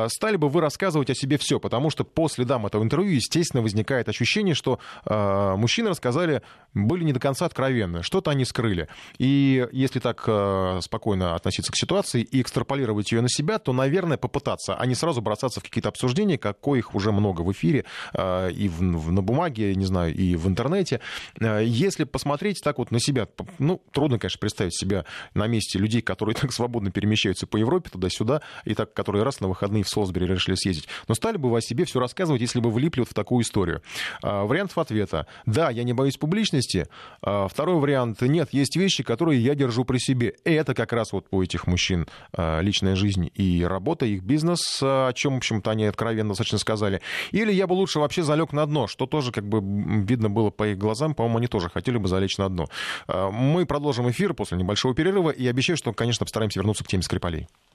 Стали 0.07 0.37
бы 0.37 0.49
вы 0.49 0.61
рассказывать 0.61 1.09
о 1.09 1.15
себе 1.15 1.37
все, 1.37 1.59
потому 1.59 1.89
что 1.89 2.03
по 2.03 2.27
следам 2.27 2.65
этого 2.65 2.83
интервью, 2.83 3.13
естественно, 3.13 3.61
возникает 3.61 4.09
ощущение, 4.09 4.55
что 4.55 4.79
а, 5.03 5.04
мужчины 5.07 5.89
рассказали, 5.89 6.41
были 6.75 7.03
не 7.03 7.13
до 7.13 7.19
конца 7.19 7.45
откровенны, 7.45 8.03
что-то 8.03 8.31
они 8.31 8.45
скрыли. 8.45 8.87
И 9.17 9.67
если 9.71 9.99
так 9.99 10.23
а, 10.27 10.79
спокойно 10.81 11.35
относиться 11.35 11.71
к 11.71 11.77
ситуации 11.77 12.21
и 12.21 12.41
экстраполировать 12.41 13.11
ее 13.11 13.21
на 13.21 13.29
себя, 13.29 13.57
то, 13.57 13.73
наверное, 13.73 14.17
попытаться, 14.17 14.75
а 14.75 14.85
не 14.85 14.93
сразу 14.93 15.21
бросаться 15.21 15.61
в 15.61 15.63
какие-то 15.63 15.89
обсуждения, 15.89 16.37
какой 16.37 16.79
их 16.79 16.93
уже 16.93 17.11
много 17.11 17.41
в 17.41 17.51
эфире 17.53 17.85
а, 18.13 18.49
и 18.49 18.67
в, 18.67 18.81
на 18.81 19.21
бумаге, 19.21 19.73
не 19.73 19.85
знаю, 19.85 20.13
и 20.13 20.35
в 20.35 20.47
интернете. 20.47 20.99
Если 21.39 22.03
посмотреть 22.03 22.61
так 22.61 22.77
вот 22.77 22.91
на 22.91 22.99
себя, 22.99 23.27
ну, 23.57 23.81
трудно, 23.91 24.19
конечно, 24.19 24.39
представить 24.39 24.77
себя 24.77 25.05
на 25.33 25.47
месте 25.47 25.79
людей, 25.79 26.01
которые 26.01 26.35
так 26.39 26.51
свободно 26.51 26.91
перемещаются 26.91 27.47
по 27.47 27.55
Европе 27.55 27.89
туда-сюда, 27.89 28.41
и 28.65 28.75
так, 28.75 28.93
которые 28.93 29.23
раз 29.23 29.39
на 29.39 29.47
выходные 29.47 29.83
в 29.83 29.89
Солсбери 29.89 30.27
решили 30.27 30.55
съездить. 30.55 30.89
Но 31.07 31.15
стали 31.15 31.37
бы 31.37 31.49
вы 31.49 31.59
о 31.59 31.61
себе 31.61 31.85
все 31.85 31.99
рассказывать, 32.01 32.41
если 32.41 32.59
бы 32.59 32.69
влипли 32.69 32.99
вот 32.99 33.09
в 33.09 33.13
такую 33.13 33.43
историю? 33.43 33.81
Вариантов 34.21 34.77
ответа 34.77 34.94
ответа. 34.95 35.27
Да, 35.45 35.69
я 35.69 35.83
не 35.83 35.93
боюсь 35.93 36.17
публичности. 36.17 36.87
А, 37.21 37.47
второй 37.47 37.75
вариант. 37.75 38.21
Нет, 38.21 38.49
есть 38.51 38.75
вещи, 38.75 39.03
которые 39.03 39.43
я 39.43 39.55
держу 39.55 39.85
при 39.85 39.97
себе. 39.97 40.35
И 40.43 40.51
это 40.51 40.73
как 40.73 40.93
раз 40.93 41.11
вот 41.11 41.27
у 41.31 41.41
этих 41.41 41.67
мужчин 41.67 42.07
а, 42.33 42.59
личная 42.61 42.95
жизнь 42.95 43.29
и 43.33 43.63
работа, 43.63 44.05
их 44.05 44.23
бизнес, 44.23 44.79
о 44.81 45.11
чем, 45.13 45.35
в 45.35 45.37
общем-то, 45.37 45.71
они 45.71 45.85
откровенно 45.85 46.29
достаточно 46.29 46.57
сказали. 46.57 47.01
Или 47.31 47.51
я 47.51 47.67
бы 47.67 47.73
лучше 47.73 47.99
вообще 47.99 48.23
залег 48.23 48.53
на 48.53 48.65
дно, 48.65 48.87
что 48.87 49.05
тоже 49.05 49.31
как 49.31 49.47
бы 49.47 49.61
видно 50.03 50.29
было 50.29 50.49
по 50.49 50.67
их 50.67 50.77
глазам. 50.77 51.13
По-моему, 51.13 51.37
они 51.39 51.47
тоже 51.47 51.69
хотели 51.69 51.97
бы 51.97 52.07
залечь 52.07 52.37
на 52.37 52.49
дно. 52.49 52.67
А, 53.07 53.29
мы 53.31 53.65
продолжим 53.65 54.09
эфир 54.09 54.33
после 54.33 54.57
небольшого 54.57 54.93
перерыва 54.93 55.29
и 55.29 55.45
обещаю, 55.47 55.77
что, 55.77 55.93
конечно, 55.93 56.25
постараемся 56.25 56.59
вернуться 56.59 56.83
к 56.83 56.87
теме 56.87 57.03
Скрипалей. 57.03 57.47